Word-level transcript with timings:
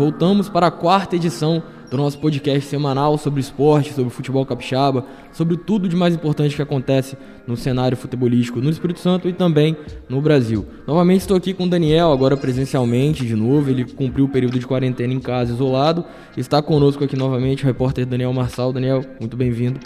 Voltamos 0.00 0.48
para 0.48 0.68
a 0.68 0.70
quarta 0.70 1.16
edição 1.16 1.62
do 1.90 1.96
nosso 1.96 2.18
podcast 2.18 2.66
semanal 2.66 3.18
sobre 3.18 3.40
esporte, 3.40 3.92
sobre 3.92 4.08
futebol 4.10 4.46
capixaba, 4.46 5.04
sobre 5.30 5.58
tudo 5.58 5.88
de 5.88 5.94
mais 5.94 6.14
importante 6.14 6.56
que 6.56 6.62
acontece 6.62 7.18
no 7.46 7.56
cenário 7.56 7.96
futebolístico 7.98 8.60
no 8.60 8.70
Espírito 8.70 9.00
Santo 9.00 9.28
e 9.28 9.32
também 9.34 9.76
no 10.08 10.22
Brasil. 10.22 10.64
Novamente 10.86 11.20
estou 11.20 11.36
aqui 11.36 11.52
com 11.52 11.64
o 11.64 11.68
Daniel, 11.68 12.12
agora 12.12 12.34
presencialmente 12.36 13.26
de 13.26 13.34
novo. 13.34 13.68
Ele 13.68 13.84
cumpriu 13.84 14.24
o 14.24 14.28
período 14.28 14.58
de 14.58 14.66
quarentena 14.66 15.12
em 15.12 15.20
casa, 15.20 15.52
isolado. 15.52 16.04
Está 16.34 16.62
conosco 16.62 17.04
aqui 17.04 17.16
novamente 17.16 17.64
o 17.64 17.66
repórter 17.66 18.06
Daniel 18.06 18.32
Marçal. 18.32 18.72
Daniel, 18.72 19.04
muito 19.20 19.36
bem-vindo. 19.36 19.80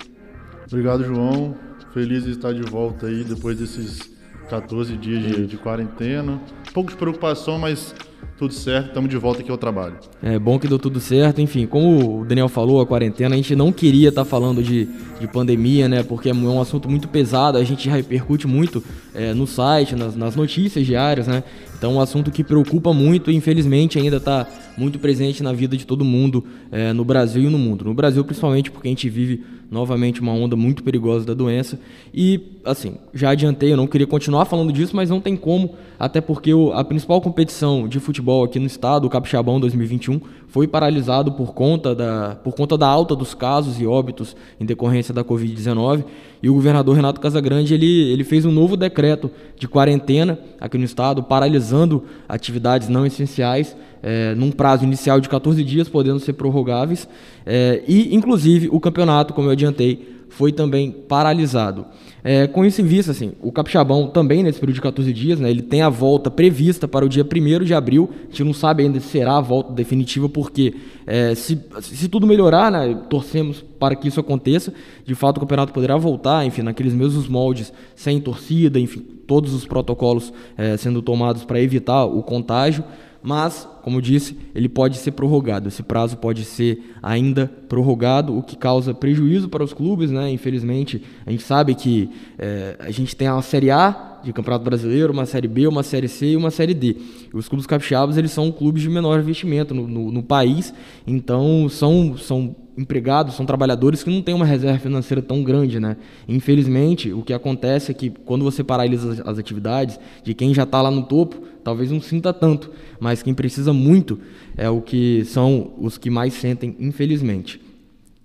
Obrigado, 0.69 1.05
João. 1.05 1.57
Feliz 1.95 2.25
de 2.25 2.33
estar 2.33 2.53
de 2.53 2.63
volta 2.63 3.07
aí 3.07 3.23
depois 3.23 3.57
desses 3.57 4.11
14 4.51 4.97
dias 4.97 5.23
de, 5.23 5.47
de 5.47 5.57
quarentena. 5.57 6.41
Pouco 6.73 6.91
de 6.91 6.97
preocupação, 6.97 7.57
mas 7.57 7.95
tudo 8.37 8.53
certo, 8.53 8.89
estamos 8.89 9.09
de 9.09 9.17
volta 9.17 9.43
aqui 9.43 9.51
ao 9.53 9.57
trabalho. 9.57 9.95
É 10.21 10.37
bom 10.37 10.59
que 10.59 10.67
deu 10.67 10.77
tudo 10.77 10.99
certo. 10.99 11.41
Enfim, 11.41 11.67
como 11.69 12.23
o 12.23 12.25
Daniel 12.25 12.49
falou, 12.49 12.81
a 12.81 12.87
quarentena, 12.87 13.37
a 13.37 13.37
gente 13.37 13.55
não 13.55 13.71
queria 13.71 14.09
estar 14.09 14.25
tá 14.25 14.29
falando 14.29 14.61
de, 14.61 14.89
de 15.21 15.29
pandemia, 15.29 15.89
né? 15.89 16.03
Porque 16.03 16.31
é 16.31 16.35
um 16.35 16.61
assunto 16.61 16.91
muito 16.91 17.07
pesado, 17.07 17.59
a 17.59 17.63
gente 17.63 17.89
repercute 17.89 18.49
muito 18.49 18.83
é, 19.15 19.33
no 19.33 19.47
site, 19.47 19.95
nas, 19.95 20.17
nas 20.17 20.35
notícias 20.35 20.85
diárias, 20.85 21.29
né? 21.29 21.45
Então, 21.85 21.97
um 21.97 22.01
assunto 22.01 22.31
que 22.31 22.43
preocupa 22.43 22.95
muito 22.95 23.31
e, 23.31 23.37
infelizmente, 23.37 23.99
ainda 23.99 24.17
está 24.17 24.47
muito 24.75 24.99
presente 24.99 25.43
na 25.43 25.53
vida 25.53 25.77
de 25.77 25.87
todo 25.87 26.03
mundo 26.03 26.43
é, 26.73 26.95
no 26.95 27.05
Brasil 27.05 27.43
e 27.43 27.51
no 27.51 27.59
mundo. 27.59 27.85
No 27.85 27.93
Brasil, 27.93 28.25
principalmente, 28.25 28.71
porque 28.71 28.89
a 28.89 28.91
gente 28.91 29.07
vive 29.11 29.45
novamente 29.71 30.19
uma 30.23 30.33
onda 30.33 30.57
muito 30.57 30.83
perigosa 30.83 31.27
da 31.27 31.35
doença. 31.35 31.79
E, 32.15 32.41
assim, 32.65 32.95
já 33.13 33.29
adiantei, 33.29 33.71
eu 33.71 33.77
não 33.77 33.87
queria 33.87 34.07
continuar 34.07 34.47
falando 34.47 34.73
disso, 34.73 34.97
mas 34.97 35.11
não 35.11 35.21
tem 35.21 35.37
como, 35.37 35.75
até 35.99 36.23
porque 36.23 36.53
a 36.73 36.83
principal 36.83 37.21
competição 37.21 37.87
de 37.87 38.01
futebol 38.01 38.45
aqui 38.45 38.59
no 38.59 38.67
estado, 38.67 39.07
o 39.07 39.11
Capixabão 39.11 39.61
2021, 39.61 40.23
foi 40.55 40.69
paralisado 40.69 41.33
por 41.33 41.53
conta 41.53 41.97
da, 41.97 42.37
por 42.37 42.55
conta 42.55 42.79
da 42.79 42.87
alta 42.87 43.17
dos 43.17 43.35
casos 43.35 43.81
e 43.81 43.87
óbitos 43.89 44.37
em 44.61 44.65
decorrência 44.65 45.13
da 45.13 45.25
Covid-19. 45.25 46.05
E 46.41 46.49
o 46.49 46.55
governador 46.55 46.95
Renato 46.95 47.21
Casagrande 47.21 47.75
ele, 47.75 48.13
ele 48.13 48.23
fez 48.23 48.45
um 48.45 48.53
novo 48.53 48.77
decreto 48.77 49.29
de 49.59 49.67
quarentena 49.67 50.39
aqui 50.61 50.79
no 50.79 50.85
estado, 50.85 51.25
paralisando 51.25 52.05
atividades 52.29 52.89
não 52.89 53.05
essenciais 53.05 53.77
é, 54.01 54.33
num 54.37 54.53
prazo 54.53 54.85
inicial 54.85 55.19
de 55.19 55.29
14 55.29 55.65
dias, 55.65 55.89
podendo 55.89 56.21
ser 56.21 56.35
prorrogáveis. 56.35 57.09
É, 57.45 57.83
e, 57.89 58.15
inclusive, 58.15 58.69
o 58.71 58.79
campeonato, 58.79 59.35
como 59.35 59.49
eu 59.49 59.53
adiantei, 59.55 60.24
foi 60.37 60.53
também 60.53 60.91
paralisado. 60.91 61.87
É, 62.23 62.47
com 62.47 62.65
isso 62.65 62.81
em 62.81 62.85
vista, 62.85 63.13
assim, 63.13 63.33
o 63.41 63.53
Capixabão 63.53 64.09
também, 64.09 64.43
nesse 64.43 64.59
período 64.59 64.75
de 64.77 64.81
14 64.81 65.13
dias, 65.13 65.39
né, 65.39 65.51
ele 65.51 65.63
tem 65.63 65.83
a 65.83 65.89
volta 65.89 66.31
prevista 66.31 66.89
para 66.89 67.05
o 67.05 67.09
dia 67.09 67.25
1 67.25 67.65
de 67.65 67.73
abril. 67.73 68.11
A 68.25 68.31
gente 68.31 68.45
não 68.45 68.53
sabe 68.53 68.83
ainda 68.83 68.99
se 68.99 69.09
será 69.09 69.37
a 69.37 69.41
volta 69.41 69.73
definitiva, 69.73 70.29
porque 70.29 70.75
é, 71.07 71.35
se, 71.35 71.61
se 71.81 72.09
tudo 72.09 72.27
melhorar, 72.27 72.73
né, 72.73 72.99
torcemos 73.09 73.65
para 73.79 73.95
que 73.95 74.09
isso 74.09 74.19
aconteça. 74.19 74.73
De 75.05 75.15
fato, 75.15 75.37
o 75.37 75.41
campeonato 75.41 75.73
poderá 75.73 75.97
voltar, 75.97 76.45
enfim, 76.45 76.63
naqueles 76.63 76.95
mesmos 76.95 77.29
moldes, 77.29 77.73
sem 77.95 78.21
torcida, 78.21 78.81
enfim, 78.81 79.05
todos 79.27 79.55
os 79.55 79.65
protocolos 79.65 80.33
é, 80.57 80.77
sendo 80.77 81.01
tomados 81.01 81.45
para 81.45 81.61
evitar 81.61 82.05
o 82.05 82.23
contágio 82.23 82.83
mas, 83.27 83.67
como 83.81 84.03
disse, 84.03 84.37
ele 84.55 84.69
pode 84.69 84.99
ser 84.99 85.13
prorrogado. 85.13 85.67
Esse 85.67 85.83
prazo 85.83 86.15
pode 86.19 86.45
ser 86.45 86.95
ainda 87.03 87.51
prorrogado, 87.71 88.37
o 88.37 88.43
que 88.43 88.55
causa 88.55 88.93
prejuízo 88.93 89.49
para 89.49 89.65
os 89.65 89.73
clubes, 89.73 90.11
né? 90.11 90.31
Infelizmente, 90.31 91.03
a 91.25 91.31
gente 91.31 91.43
sabe 91.43 91.75
que 91.75 92.11
é, 92.39 92.77
a 92.79 92.91
gente 92.91 93.17
tem 93.17 93.27
uma 93.31 93.41
Série 93.41 93.71
A 93.71 94.21
de 94.23 94.31
Campeonato 94.31 94.63
Brasileiro, 94.63 95.11
uma 95.11 95.25
Série 95.25 95.49
B, 95.49 95.67
uma 95.67 95.83
Série 95.83 96.07
C 96.07 96.33
e 96.33 96.37
uma 96.37 96.51
Série 96.51 96.75
D. 96.75 96.97
Os 97.33 97.49
clubes 97.49 97.67
capixabas, 97.67 98.19
eles 98.19 98.31
são 98.31 98.53
clubes 98.53 98.83
de 98.83 98.91
menor 98.91 99.19
investimento 99.19 99.73
no, 99.75 99.89
no, 99.89 100.13
no 100.13 100.23
país, 100.23 100.75
então 101.07 101.67
são, 101.71 102.19
são 102.19 102.55
empregados, 102.77 103.35
são 103.35 103.47
trabalhadores 103.47 104.03
que 104.03 104.11
não 104.11 104.21
têm 104.21 104.35
uma 104.35 104.45
reserva 104.45 104.79
financeira 104.79 105.23
tão 105.23 105.43
grande, 105.43 105.79
né? 105.79 105.97
Infelizmente, 106.29 107.13
o 107.13 107.23
que 107.23 107.33
acontece 107.33 107.91
é 107.91 107.95
que 107.95 108.11
quando 108.11 108.43
você 108.43 108.65
paralisa 108.65 109.23
as 109.25 109.39
atividades 109.39 109.99
de 110.23 110.35
quem 110.35 110.53
já 110.53 110.65
está 110.65 110.83
lá 110.83 110.91
no 110.91 111.05
topo, 111.05 111.43
talvez 111.63 111.91
não 111.91 112.01
sinta 112.01 112.33
tanto, 112.33 112.71
mas 112.99 113.23
quem 113.23 113.33
precisa 113.33 113.73
muito 113.73 114.19
é 114.57 114.69
o 114.69 114.81
que 114.81 115.25
são 115.25 115.73
os 115.79 115.97
que 115.97 116.11
mais 116.11 116.35
sentem, 116.35 116.77
infelizmente. 116.79 117.61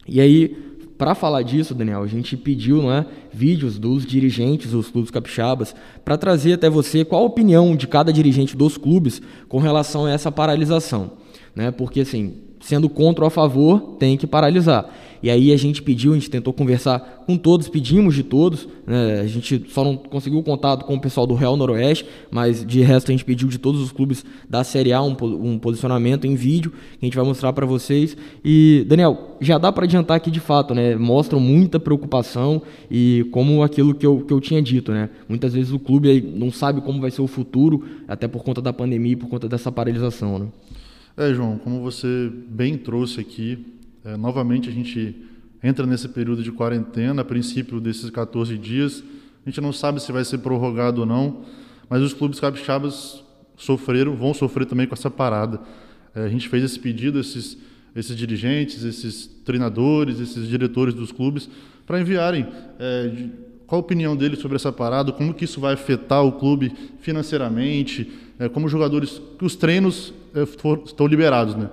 E 0.07 0.19
aí, 0.19 0.69
para 0.97 1.15
falar 1.15 1.43
disso, 1.43 1.73
Daniel, 1.73 2.03
a 2.03 2.07
gente 2.07 2.35
pediu, 2.35 2.81
não 2.81 2.91
é, 2.91 3.05
vídeos 3.31 3.79
dos 3.79 4.05
dirigentes 4.05 4.71
dos 4.71 4.89
clubes 4.89 5.09
capixabas 5.09 5.73
para 6.03 6.17
trazer 6.17 6.53
até 6.53 6.69
você 6.69 7.05
qual 7.05 7.23
a 7.23 7.25
opinião 7.25 7.75
de 7.75 7.87
cada 7.87 8.11
dirigente 8.11 8.57
dos 8.57 8.77
clubes 8.77 9.21
com 9.47 9.59
relação 9.59 10.05
a 10.05 10.11
essa 10.11 10.31
paralisação, 10.31 11.11
né? 11.55 11.71
Porque 11.71 12.01
assim, 12.01 12.48
sendo 12.59 12.89
contra 12.89 13.23
ou 13.23 13.27
a 13.27 13.31
favor, 13.31 13.95
tem 13.99 14.17
que 14.17 14.27
paralisar. 14.27 14.89
E 15.21 15.29
aí 15.29 15.51
a 15.51 15.57
gente 15.57 15.81
pediu, 15.81 16.13
a 16.13 16.15
gente 16.15 16.29
tentou 16.29 16.53
conversar 16.53 17.23
com 17.25 17.37
todos, 17.37 17.67
pedimos 17.67 18.15
de 18.15 18.23
todos, 18.23 18.67
né? 18.87 19.19
a 19.19 19.27
gente 19.27 19.65
só 19.69 19.83
não 19.83 19.97
conseguiu 19.97 20.41
contato 20.41 20.85
com 20.85 20.95
o 20.95 20.99
pessoal 20.99 21.27
do 21.27 21.33
Real 21.33 21.57
Noroeste, 21.57 22.05
mas 22.31 22.65
de 22.65 22.81
resto 22.81 23.11
a 23.11 23.13
gente 23.13 23.25
pediu 23.25 23.47
de 23.49 23.57
todos 23.57 23.81
os 23.81 23.91
clubes 23.91 24.25
da 24.49 24.63
Série 24.63 24.93
A 24.93 25.01
um, 25.01 25.15
um 25.21 25.59
posicionamento 25.59 26.25
em 26.25 26.35
vídeo, 26.35 26.71
que 26.71 26.99
a 27.01 27.05
gente 27.05 27.17
vai 27.17 27.25
mostrar 27.25 27.51
para 27.51 27.65
vocês. 27.65 28.15
E, 28.43 28.85
Daniel, 28.87 29.35
já 29.41 29.57
dá 29.57 29.71
para 29.71 29.83
adiantar 29.83 30.15
aqui 30.15 30.31
de 30.31 30.39
fato, 30.39 30.73
né? 30.73 30.95
mostram 30.95 31.39
muita 31.39 31.79
preocupação 31.79 32.61
e 32.89 33.27
como 33.31 33.61
aquilo 33.61 33.93
que 33.93 34.05
eu, 34.05 34.21
que 34.21 34.33
eu 34.33 34.39
tinha 34.39 34.61
dito, 34.61 34.91
né? 34.91 35.09
muitas 35.27 35.53
vezes 35.53 35.73
o 35.73 35.79
clube 35.79 36.21
não 36.33 36.49
sabe 36.49 36.79
como 36.81 37.01
vai 37.01 37.11
ser 37.11 37.21
o 37.21 37.27
futuro, 37.27 37.83
até 38.07 38.27
por 38.27 38.43
conta 38.43 38.61
da 38.61 38.71
pandemia 38.71 39.13
e 39.13 39.15
por 39.17 39.27
conta 39.27 39.49
dessa 39.49 39.69
paralisação. 39.69 40.39
Né? 40.39 40.47
É, 41.19 41.33
João, 41.33 41.57
como 41.57 41.81
você 41.81 42.31
bem 42.47 42.77
trouxe 42.77 43.19
aqui, 43.19 43.75
é, 44.05 44.15
novamente 44.15 44.69
a 44.69 44.71
gente 44.71 45.17
entra 45.61 45.85
nesse 45.85 46.07
período 46.07 46.41
de 46.41 46.49
quarentena, 46.49 47.23
a 47.23 47.25
princípio 47.25 47.81
desses 47.81 48.09
14 48.09 48.57
dias. 48.57 49.03
A 49.45 49.49
gente 49.49 49.59
não 49.59 49.73
sabe 49.73 50.01
se 50.01 50.13
vai 50.13 50.23
ser 50.23 50.37
prorrogado 50.37 51.01
ou 51.01 51.05
não, 51.05 51.41
mas 51.89 52.01
os 52.01 52.13
clubes 52.13 52.39
capixabas 52.39 53.21
sofreram, 53.57 54.15
vão 54.15 54.33
sofrer 54.33 54.65
também 54.65 54.87
com 54.87 54.93
essa 54.93 55.11
parada. 55.11 55.59
É, 56.15 56.21
a 56.23 56.29
gente 56.29 56.47
fez 56.47 56.63
esse 56.63 56.79
pedido, 56.79 57.19
esses, 57.19 57.57
esses 57.93 58.15
dirigentes, 58.15 58.85
esses 58.85 59.27
treinadores, 59.43 60.21
esses 60.21 60.47
diretores 60.47 60.93
dos 60.93 61.11
clubes, 61.11 61.49
para 61.85 61.99
enviarem 61.99 62.47
é, 62.79 63.07
de, 63.09 63.29
qual 63.67 63.81
a 63.81 63.83
opinião 63.83 64.15
deles 64.15 64.39
sobre 64.39 64.55
essa 64.55 64.71
parada, 64.71 65.11
como 65.11 65.33
que 65.33 65.43
isso 65.43 65.59
vai 65.59 65.73
afetar 65.73 66.23
o 66.23 66.31
clube 66.31 66.73
financeiramente, 67.01 68.09
é, 68.39 68.47
como 68.47 68.69
jogadores, 68.69 69.21
que 69.37 69.45
os 69.45 69.55
treinos 69.55 70.13
é, 70.33 70.45
for, 70.45 70.81
estão 70.85 71.05
liberados, 71.05 71.55
né? 71.55 71.69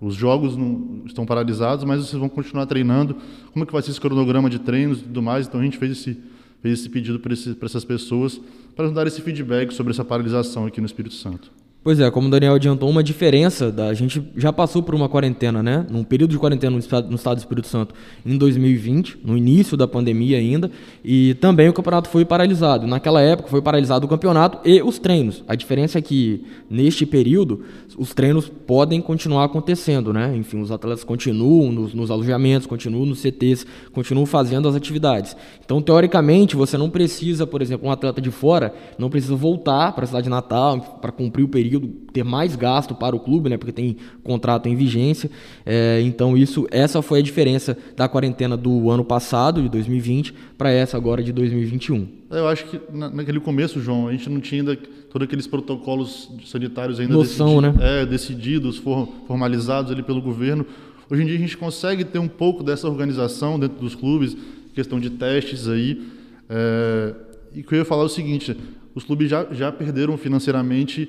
Os 0.00 0.14
jogos 0.14 0.56
não 0.56 1.02
estão 1.06 1.24
paralisados, 1.24 1.84
mas 1.84 2.00
vocês 2.00 2.18
vão 2.18 2.28
continuar 2.28 2.66
treinando. 2.66 3.16
Como 3.52 3.64
é 3.64 3.66
que 3.66 3.72
vai 3.72 3.82
ser 3.82 3.90
esse 3.90 4.00
cronograma 4.00 4.50
de 4.50 4.58
treinos 4.58 5.00
e 5.00 5.02
tudo 5.02 5.22
mais? 5.22 5.46
Então 5.46 5.60
a 5.60 5.64
gente 5.64 5.78
fez 5.78 5.92
esse, 5.92 6.20
fez 6.60 6.80
esse 6.80 6.88
pedido 6.88 7.18
para 7.18 7.32
essas 7.32 7.84
pessoas 7.84 8.40
para 8.76 8.84
nos 8.84 8.94
dar 8.94 9.06
esse 9.08 9.20
feedback 9.20 9.72
sobre 9.72 9.92
essa 9.92 10.04
paralisação 10.04 10.66
aqui 10.66 10.80
no 10.80 10.86
Espírito 10.86 11.14
Santo. 11.14 11.50
Pois 11.80 12.00
é, 12.00 12.10
como 12.10 12.26
o 12.26 12.30
Daniel 12.30 12.54
adiantou, 12.54 12.90
uma 12.90 13.04
diferença, 13.04 13.70
da, 13.70 13.86
a 13.86 13.94
gente 13.94 14.22
já 14.36 14.52
passou 14.52 14.82
por 14.82 14.96
uma 14.96 15.08
quarentena, 15.08 15.62
né? 15.62 15.86
Num 15.88 16.02
período 16.02 16.32
de 16.32 16.38
quarentena 16.38 16.72
no 16.72 16.78
estado, 16.80 17.08
no 17.08 17.14
estado 17.14 17.36
do 17.36 17.38
Espírito 17.38 17.68
Santo 17.68 17.94
em 18.26 18.36
2020, 18.36 19.20
no 19.24 19.38
início 19.38 19.76
da 19.76 19.86
pandemia 19.86 20.38
ainda, 20.38 20.72
e 21.04 21.34
também 21.34 21.68
o 21.68 21.72
campeonato 21.72 22.08
foi 22.08 22.24
paralisado. 22.24 22.84
Naquela 22.86 23.22
época 23.22 23.48
foi 23.48 23.62
paralisado 23.62 24.06
o 24.06 24.08
campeonato 24.08 24.58
e 24.68 24.82
os 24.82 24.98
treinos. 24.98 25.44
A 25.46 25.54
diferença 25.54 25.98
é 25.98 26.02
que 26.02 26.44
neste 26.68 27.06
período 27.06 27.62
os 27.96 28.12
treinos 28.12 28.48
podem 28.48 29.00
continuar 29.00 29.44
acontecendo, 29.44 30.12
né? 30.12 30.36
Enfim, 30.36 30.60
os 30.60 30.72
atletas 30.72 31.04
continuam 31.04 31.70
nos, 31.70 31.94
nos 31.94 32.10
alojamentos, 32.10 32.66
continuam 32.66 33.06
nos 33.06 33.20
CTs, 33.20 33.64
continuam 33.92 34.26
fazendo 34.26 34.68
as 34.68 34.74
atividades. 34.74 35.36
Então, 35.64 35.80
teoricamente, 35.80 36.56
você 36.56 36.76
não 36.76 36.90
precisa, 36.90 37.46
por 37.46 37.62
exemplo, 37.62 37.88
um 37.88 37.92
atleta 37.92 38.20
de 38.20 38.32
fora 38.32 38.74
não 38.98 39.08
precisa 39.08 39.36
voltar 39.36 39.92
para 39.92 40.04
a 40.04 40.06
cidade 40.06 40.28
natal 40.28 40.98
para 41.00 41.12
cumprir 41.12 41.44
o 41.44 41.48
período 41.48 41.67
período 41.68 41.88
ter 42.12 42.24
mais 42.24 42.56
gasto 42.56 42.94
para 42.94 43.14
o 43.14 43.20
clube, 43.20 43.50
né, 43.50 43.58
porque 43.58 43.72
tem 43.72 43.96
contrato 44.24 44.68
em 44.68 44.74
vigência. 44.74 45.30
É, 45.66 46.00
então 46.02 46.36
isso, 46.36 46.66
essa 46.70 47.02
foi 47.02 47.18
a 47.18 47.22
diferença 47.22 47.76
da 47.94 48.08
quarentena 48.08 48.56
do 48.56 48.90
ano 48.90 49.04
passado, 49.04 49.60
de 49.62 49.68
2020, 49.68 50.32
para 50.56 50.70
essa 50.70 50.96
agora 50.96 51.22
de 51.22 51.32
2021. 51.32 52.08
Eu 52.30 52.48
acho 52.48 52.64
que 52.66 52.80
naquele 52.90 53.40
começo, 53.40 53.80
João, 53.80 54.08
a 54.08 54.12
gente 54.12 54.28
não 54.30 54.40
tinha 54.40 54.62
ainda 54.62 54.76
todos 55.10 55.26
aqueles 55.26 55.46
protocolos 55.46 56.30
sanitários 56.46 56.98
ainda 56.98 57.14
Noção, 57.14 57.60
decidi 57.60 57.78
né? 57.78 58.02
é, 58.02 58.06
decididos, 58.06 58.82
formalizados 59.26 59.92
ali 59.92 60.02
pelo 60.02 60.20
governo. 60.20 60.64
Hoje 61.10 61.22
em 61.22 61.26
dia 61.26 61.36
a 61.36 61.38
gente 61.38 61.56
consegue 61.56 62.04
ter 62.04 62.18
um 62.18 62.28
pouco 62.28 62.62
dessa 62.62 62.86
organização 62.86 63.58
dentro 63.58 63.78
dos 63.78 63.94
clubes, 63.94 64.36
questão 64.74 65.00
de 65.00 65.10
testes 65.10 65.68
aí. 65.68 66.02
É, 66.48 67.14
e 67.54 67.62
que 67.62 67.74
eu 67.74 67.78
ia 67.78 67.84
falar 67.84 68.02
é 68.02 68.06
o 68.06 68.10
seguinte: 68.10 68.54
os 68.94 69.04
clubes 69.04 69.30
já, 69.30 69.46
já 69.52 69.72
perderam 69.72 70.16
financeiramente 70.18 71.08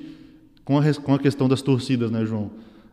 com 0.64 0.78
a, 0.78 0.94
com 0.94 1.14
a 1.14 1.18
questão 1.18 1.48
das 1.48 1.62
torcidas, 1.62 2.10
né, 2.10 2.24
João? 2.24 2.50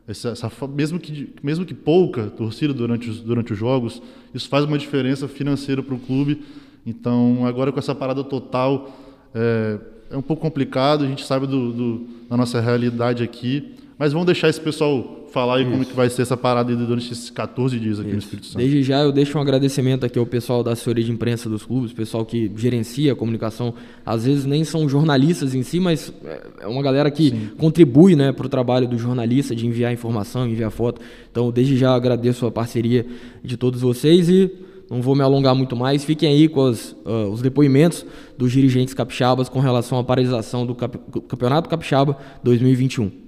Essa, 0.08 0.30
essa, 0.30 0.50
mesmo, 0.70 1.00
que, 1.00 1.34
mesmo 1.44 1.66
que 1.66 1.74
pouca 1.74 2.28
torcida 2.28 2.74
durante 2.74 3.10
os, 3.10 3.20
durante 3.20 3.52
os 3.52 3.60
jogos, 3.60 4.02
isso 4.34 4.48
faz 4.48 4.64
uma 4.64 4.78
diferença 4.78 5.28
financeira 5.28 5.84
para 5.84 5.94
o 5.94 6.00
clube. 6.00 6.44
Então, 6.86 7.46
agora 7.46 7.72
com 7.72 7.80
essa 7.80 7.94
parada 7.94 8.24
total, 8.24 8.90
é, 9.36 9.78
é 10.12 10.18
um 10.18 10.22
pouco 10.22 10.42
complicado, 10.42 11.04
a 11.04 11.08
gente 11.08 11.26
sabe 11.26 11.46
do, 11.46 11.74
do, 11.74 12.08
da 12.30 12.38
nossa 12.38 12.62
realidade 12.62 13.22
aqui, 13.22 13.74
mas 13.98 14.14
vamos 14.14 14.26
deixar 14.26 14.48
esse 14.48 14.62
pessoal 14.62 15.17
falar 15.32 15.58
aí 15.58 15.62
Isso. 15.64 15.72
como 15.72 15.86
que 15.86 15.94
vai 15.94 16.10
ser 16.10 16.22
essa 16.22 16.38
parada 16.38 16.76
durante 16.76 17.12
esses 17.12 17.30
14 17.30 17.80
dias 17.80 18.00
aqui 18.00 18.10
Isso. 18.10 18.16
no 18.16 18.20
Espírito 18.20 18.48
Santo. 18.48 18.58
Desde 18.58 18.84
já 18.84 19.02
eu 19.02 19.12
deixo 19.12 19.38
um 19.38 19.42
agradecimento 19.42 20.06
aqui 20.06 20.18
ao 20.18 20.26
pessoal 20.26 20.64
da 20.64 20.72
assessoria 20.72 21.04
de 21.04 21.12
imprensa 21.12 21.50
dos 21.50 21.64
clubes, 21.64 21.94
pessoal 21.94 22.26
que 22.26 22.52
gerencia 22.56 23.14
a 23.14 23.16
comunicação. 23.16 23.74
Às 24.06 24.26
vezes 24.26 24.46
nem 24.46 24.64
são 24.64 24.88
jornalistas 24.88 25.54
em 25.54 25.64
si, 25.64 25.80
mas 25.80 26.12
é 26.60 26.68
uma 26.68 26.82
galera 26.82 27.12
que 27.12 27.30
Sim. 27.30 27.50
contribui 27.58 28.16
né, 28.16 28.32
para 28.32 28.46
o 28.46 28.50
trabalho 28.50 28.88
do 28.88 28.98
jornalista, 28.98 29.56
de 29.56 29.68
enviar 29.68 29.94
informação, 29.94 30.48
enviar 30.48 30.72
foto. 30.72 31.02
Então 31.32 31.52
desde 31.52 31.78
já 31.78 31.94
agradeço 31.94 32.46
a 32.46 32.52
parceria 32.52 33.06
de 33.44 33.58
todos 33.58 33.82
vocês 33.82 34.30
e 34.30 34.52
não 34.90 35.02
vou 35.02 35.16
me 35.16 35.22
alongar 35.22 35.54
muito 35.54 35.76
mais. 35.76 36.04
Fiquem 36.04 36.30
aí 36.30 36.48
com 36.48 36.62
os, 36.62 36.94
uh, 37.06 37.30
os 37.32 37.42
depoimentos 37.42 38.06
dos 38.38 38.52
dirigentes 38.52 38.94
capixabas 38.94 39.50
com 39.50 39.60
relação 39.60 40.00
à 40.00 40.04
paralisação 40.04 40.66
do 40.66 40.74
Cap 40.74 40.98
Campeonato 41.28 41.70
Capixaba 41.70 42.18
2021 42.44 43.27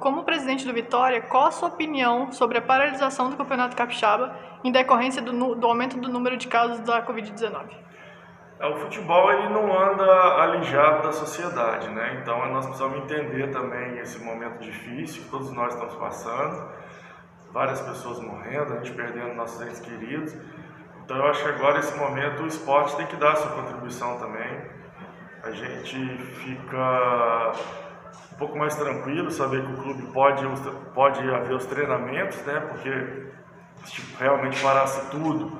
como 0.00 0.22
presidente 0.22 0.66
do 0.66 0.72
Vitória, 0.72 1.20
qual 1.20 1.46
a 1.46 1.50
sua 1.50 1.68
opinião 1.68 2.30
sobre 2.30 2.58
a 2.58 2.62
paralisação 2.62 3.30
do 3.30 3.36
Campeonato 3.36 3.76
Capixaba 3.76 4.36
em 4.62 4.70
decorrência 4.70 5.20
do, 5.20 5.54
do 5.54 5.66
aumento 5.66 5.98
do 5.98 6.08
número 6.08 6.36
de 6.36 6.46
casos 6.46 6.80
da 6.80 7.04
Covid-19? 7.04 7.86
É, 8.58 8.66
o 8.66 8.76
futebol 8.76 9.30
ele 9.32 9.48
não 9.50 9.78
anda 9.78 10.04
alijado 10.42 11.02
da 11.02 11.12
sociedade, 11.12 11.88
né? 11.90 12.18
Então 12.22 12.50
nós 12.52 12.64
precisamos 12.64 12.98
entender 12.98 13.50
também 13.50 13.98
esse 13.98 14.22
momento 14.22 14.60
difícil 14.60 15.24
que 15.24 15.28
todos 15.28 15.52
nós 15.52 15.74
estamos 15.74 15.94
passando, 15.96 16.70
várias 17.52 17.80
pessoas 17.82 18.18
morrendo, 18.20 18.72
a 18.72 18.76
gente 18.76 18.92
perdendo 18.92 19.34
nossos 19.34 19.60
entes 19.60 19.80
queridos. 19.80 20.34
Então 21.04 21.18
eu 21.18 21.26
acho 21.26 21.42
que 21.42 21.50
agora 21.50 21.78
esse 21.80 21.96
momento 21.98 22.44
o 22.44 22.46
esporte 22.46 22.96
tem 22.96 23.06
que 23.06 23.16
dar 23.16 23.36
sua 23.36 23.50
contribuição 23.50 24.18
também. 24.18 24.76
A 25.42 25.50
gente 25.50 26.18
fica 26.18 27.52
um 28.32 28.36
pouco 28.36 28.58
mais 28.58 28.74
tranquilo, 28.74 29.30
saber 29.30 29.64
que 29.64 29.72
o 29.72 29.76
clube 29.76 30.02
pode, 30.12 30.46
pode 30.94 31.20
haver 31.30 31.54
os 31.54 31.66
treinamentos, 31.66 32.38
né? 32.44 32.60
Porque 32.60 33.26
se 33.84 33.92
tipo, 33.92 34.18
realmente 34.18 34.60
parasse 34.62 35.10
tudo, 35.10 35.58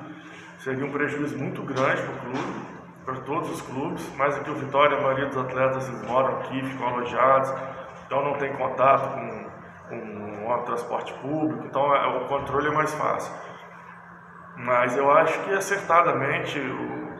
seria 0.59 0.85
um 0.85 0.91
prejuízo 0.91 1.37
muito 1.37 1.61
grande 1.63 2.01
para 2.01 2.11
o 2.11 2.19
clube, 2.19 2.65
para 3.05 3.15
todos 3.21 3.49
os 3.49 3.61
clubes. 3.61 4.11
Mas 4.15 4.35
aqui 4.37 4.49
o 4.49 4.55
Vitória, 4.55 4.97
a 4.97 5.01
maioria 5.01 5.27
dos 5.27 5.37
atletas 5.37 5.87
eles 5.87 6.03
moram 6.07 6.39
aqui, 6.39 6.61
ficam 6.63 6.87
alojados, 6.87 7.53
então 8.05 8.23
não 8.23 8.33
tem 8.33 8.53
contato 8.53 9.13
com, 9.13 9.49
com 9.89 10.53
o 10.53 10.57
transporte 10.63 11.13
público, 11.15 11.65
então 11.65 11.95
é, 11.95 12.07
o 12.17 12.27
controle 12.27 12.67
é 12.67 12.71
mais 12.71 12.93
fácil. 12.93 13.33
Mas 14.55 14.97
eu 14.97 15.11
acho 15.11 15.39
que 15.43 15.51
acertadamente 15.51 16.59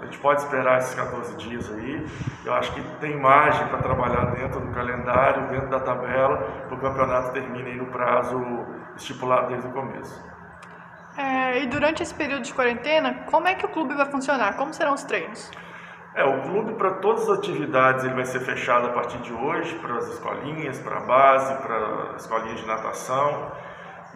a 0.01 0.05
gente 0.05 0.19
pode 0.19 0.41
esperar 0.41 0.77
esses 0.79 0.93
14 0.95 1.35
dias 1.37 1.71
aí. 1.73 2.05
Eu 2.45 2.53
acho 2.53 2.73
que 2.73 2.81
tem 2.99 3.19
margem 3.19 3.67
para 3.67 3.79
trabalhar 3.79 4.25
dentro 4.31 4.59
do 4.59 4.71
calendário, 4.73 5.47
dentro 5.47 5.69
da 5.69 5.79
tabela, 5.79 6.37
para 6.67 6.75
o 6.75 6.79
campeonato 6.79 7.33
termine 7.33 7.75
no 7.75 7.87
prazo 7.87 8.39
estipulado 8.95 9.47
desde 9.47 9.67
o 9.67 9.71
começo. 9.71 10.23
É, 11.17 11.63
e 11.63 11.67
durante 11.67 12.03
esse 12.03 12.13
período 12.13 12.43
de 12.43 12.53
quarentena, 12.53 13.25
como 13.25 13.47
é 13.47 13.55
que 13.55 13.65
o 13.65 13.69
clube 13.69 13.95
vai 13.95 14.05
funcionar? 14.05 14.55
Como 14.55 14.71
serão 14.73 14.93
os 14.93 15.03
treinos? 15.03 15.51
É, 16.13 16.23
o 16.23 16.41
clube 16.41 16.73
para 16.73 16.95
todas 16.95 17.29
as 17.29 17.39
atividades 17.39 18.03
ele 18.03 18.13
vai 18.13 18.25
ser 18.25 18.39
fechado 18.39 18.87
a 18.87 18.89
partir 18.89 19.17
de 19.19 19.33
hoje, 19.33 19.75
para 19.75 19.97
as 19.97 20.07
escolinhas, 20.07 20.79
para 20.79 20.97
a 20.97 21.01
base, 21.01 21.55
para 21.61 22.15
escolinhas 22.17 22.59
de 22.59 22.65
natação. 22.65 23.51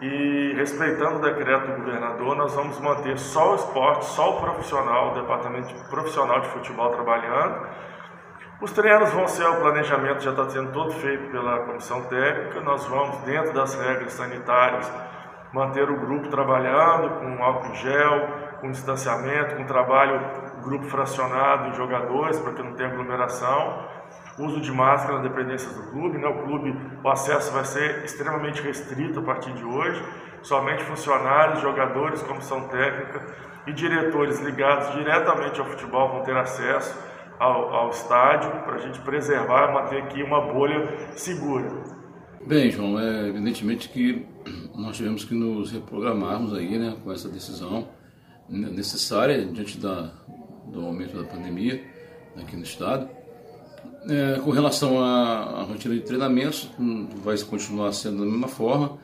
E 0.02 0.52
respeitando 0.54 1.18
o 1.18 1.20
decreto 1.20 1.68
do 1.68 1.76
governador, 1.76 2.34
nós 2.34 2.52
vamos 2.56 2.80
manter 2.80 3.16
só 3.16 3.52
o 3.52 3.54
esporte, 3.54 4.04
só 4.06 4.36
o 4.36 4.40
profissional, 4.40 5.12
o 5.12 5.14
departamento 5.14 5.72
profissional 5.88 6.40
de 6.40 6.48
futebol 6.48 6.90
trabalhando. 6.90 7.68
Os 8.60 8.72
treinos 8.72 9.10
vão 9.10 9.28
ser, 9.28 9.46
o 9.46 9.60
planejamento 9.60 10.20
já 10.24 10.32
está 10.32 10.50
sendo 10.50 10.72
todo 10.72 10.90
feito 10.94 11.30
pela 11.30 11.60
comissão 11.60 12.02
técnica. 12.06 12.60
Nós 12.62 12.84
vamos, 12.86 13.18
dentro 13.18 13.52
das 13.52 13.76
regras 13.76 14.12
sanitárias, 14.14 14.92
manter 15.52 15.88
o 15.88 16.00
grupo 16.00 16.26
trabalhando 16.26 17.20
com 17.20 17.44
álcool 17.44 17.68
em 17.68 17.74
gel, 17.76 18.28
com 18.60 18.72
distanciamento, 18.72 19.54
com 19.54 19.64
trabalho, 19.66 20.20
grupo 20.64 20.84
fracionado 20.86 21.68
em 21.68 21.74
jogadores, 21.74 22.40
para 22.40 22.54
que 22.54 22.62
não 22.64 22.72
tenha 22.72 22.88
aglomeração 22.88 24.01
uso 24.38 24.60
de 24.60 24.72
máscara 24.72 25.18
na 25.18 25.22
dependência 25.22 25.68
do 25.70 25.90
clube. 25.90 26.18
Né? 26.18 26.26
O 26.26 26.42
clube, 26.44 26.74
o 27.02 27.08
acesso 27.08 27.52
vai 27.52 27.64
ser 27.64 28.04
extremamente 28.04 28.62
restrito 28.62 29.20
a 29.20 29.22
partir 29.22 29.52
de 29.52 29.64
hoje. 29.64 30.02
Somente 30.42 30.82
funcionários, 30.84 31.60
jogadores, 31.60 32.22
comissão 32.22 32.68
técnica 32.68 33.22
e 33.66 33.72
diretores 33.72 34.40
ligados 34.40 34.92
diretamente 34.92 35.60
ao 35.60 35.66
futebol 35.66 36.08
vão 36.08 36.22
ter 36.22 36.36
acesso 36.36 36.98
ao, 37.38 37.74
ao 37.74 37.90
estádio 37.90 38.50
para 38.62 38.74
a 38.74 38.78
gente 38.78 39.00
preservar 39.00 39.70
e 39.70 39.74
manter 39.74 40.02
aqui 40.02 40.22
uma 40.22 40.40
bolha 40.52 41.12
segura. 41.14 41.70
Bem, 42.46 42.70
João, 42.70 42.98
é 42.98 43.28
evidentemente 43.28 43.88
que 43.88 44.26
nós 44.74 44.96
tivemos 44.96 45.24
que 45.24 45.34
nos 45.34 45.70
reprogramarmos 45.70 46.52
aí, 46.54 46.76
né, 46.76 46.96
com 47.02 47.12
essa 47.12 47.28
decisão 47.28 47.88
necessária 48.48 49.44
diante 49.46 49.78
da, 49.78 50.12
do 50.66 50.84
aumento 50.84 51.16
da 51.16 51.24
pandemia 51.24 51.84
aqui 52.36 52.56
no 52.56 52.62
estado. 52.62 53.08
É, 54.08 54.40
com 54.40 54.50
relação 54.50 55.02
à, 55.02 55.62
rotina 55.62 55.94
de 55.94 56.00
treinamentos, 56.00 56.68
hum, 56.78 57.06
vai 57.22 57.38
continuar 57.38 57.92
sendo 57.92 58.18
da 58.18 58.24
mesma 58.24 58.48
forma. 58.48 58.98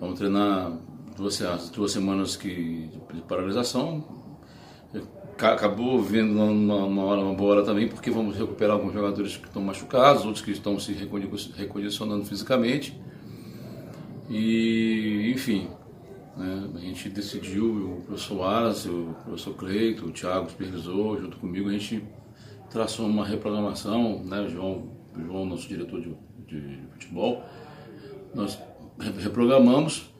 Vamos 0.00 0.18
treinar 0.18 0.72
duas, 1.16 1.38
duas 1.70 1.92
semanas 1.92 2.36
que, 2.36 2.90
de 3.12 3.20
paralisação. 3.22 4.04
Acabou 5.38 6.00
vendo 6.02 6.40
uma, 6.40 6.84
uma, 6.84 7.04
hora, 7.04 7.20
uma 7.20 7.34
boa 7.34 7.52
hora 7.52 7.64
também, 7.64 7.88
porque 7.88 8.10
vamos 8.10 8.36
recuperar 8.36 8.76
alguns 8.76 8.92
jogadores 8.92 9.36
que 9.36 9.46
estão 9.46 9.62
machucados, 9.62 10.24
outros 10.24 10.44
que 10.44 10.50
estão 10.50 10.78
se 10.78 10.92
recondicionando 10.92 12.24
fisicamente. 12.24 13.00
E, 14.28 15.32
enfim, 15.34 15.68
né, 16.36 16.68
a 16.74 16.78
gente 16.78 17.08
decidiu, 17.08 17.98
o 17.98 18.02
professor 18.06 18.42
Aras, 18.42 18.86
o 18.86 19.14
professor 19.24 19.54
Cleito, 19.54 20.06
o 20.06 20.10
Thiago 20.10 20.50
supervisor, 20.50 21.20
junto 21.20 21.36
comigo, 21.38 21.68
a 21.68 21.72
gente 21.72 22.02
traçou 22.72 23.06
uma 23.06 23.24
reprogramação, 23.24 24.22
né, 24.24 24.40
o 24.40 24.48
João, 24.48 24.88
João 25.16 25.44
nosso 25.44 25.68
diretor 25.68 26.00
de, 26.00 26.14
de, 26.46 26.78
futebol, 26.92 27.44
nós 28.34 28.58
reprogramamos 29.18 30.10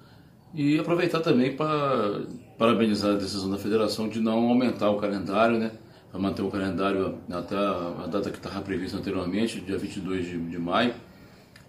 e 0.54 0.78
aproveitar 0.78 1.20
também 1.20 1.56
para 1.56 2.22
parabenizar 2.58 3.12
a 3.12 3.16
decisão 3.16 3.50
da 3.50 3.56
federação 3.56 4.08
de 4.08 4.20
não 4.20 4.48
aumentar 4.48 4.90
o 4.90 4.98
calendário, 4.98 5.58
né, 5.58 5.72
para 6.10 6.20
manter 6.20 6.42
o 6.42 6.50
calendário 6.50 7.18
até 7.30 7.56
a, 7.56 8.06
data 8.06 8.30
que 8.30 8.36
estava 8.36 8.60
prevista 8.60 8.98
anteriormente, 8.98 9.60
dia 9.60 9.78
22 9.78 10.26
de, 10.26 10.38
de 10.38 10.58
maio. 10.58 10.94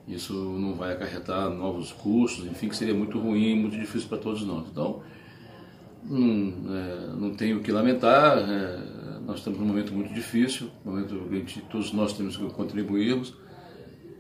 Isso 0.06 0.34
não 0.34 0.74
vai 0.74 0.92
acarretar 0.92 1.50
novos 1.50 1.94
custos, 1.94 2.46
enfim, 2.46 2.68
que 2.68 2.76
seria 2.76 2.94
muito 2.94 3.18
ruim, 3.18 3.56
muito 3.56 3.78
difícil 3.78 4.10
para 4.10 4.18
todos 4.18 4.46
nós. 4.46 4.66
Então, 4.70 5.02
não, 6.04 6.76
é, 6.76 7.08
não 7.18 7.34
tenho 7.34 7.60
o 7.60 7.62
que 7.62 7.72
lamentar. 7.72 8.38
É, 8.38 8.80
nós 9.26 9.40
estamos 9.40 9.60
num 9.60 9.66
momento 9.66 9.94
muito 9.94 10.14
difícil, 10.14 10.70
um 10.86 10.92
momento 10.92 11.46
que 11.46 11.62
todos 11.62 11.94
nós 11.94 12.14
temos 12.14 12.38
que 12.38 12.50
contribuirmos 12.52 13.34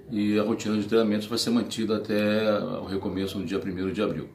e 0.10 0.40
a 0.40 0.44
rotina 0.44 0.78
de 0.78 0.88
treinamentos 0.88 1.28
vai 1.28 1.38
ser 1.38 1.50
mantida 1.50 1.98
até 1.98 2.60
o 2.60 2.86
recomeço 2.86 3.38
no 3.38 3.46
dia 3.46 3.60
1 3.60 3.92
de 3.92 4.02
abril. 4.02 4.30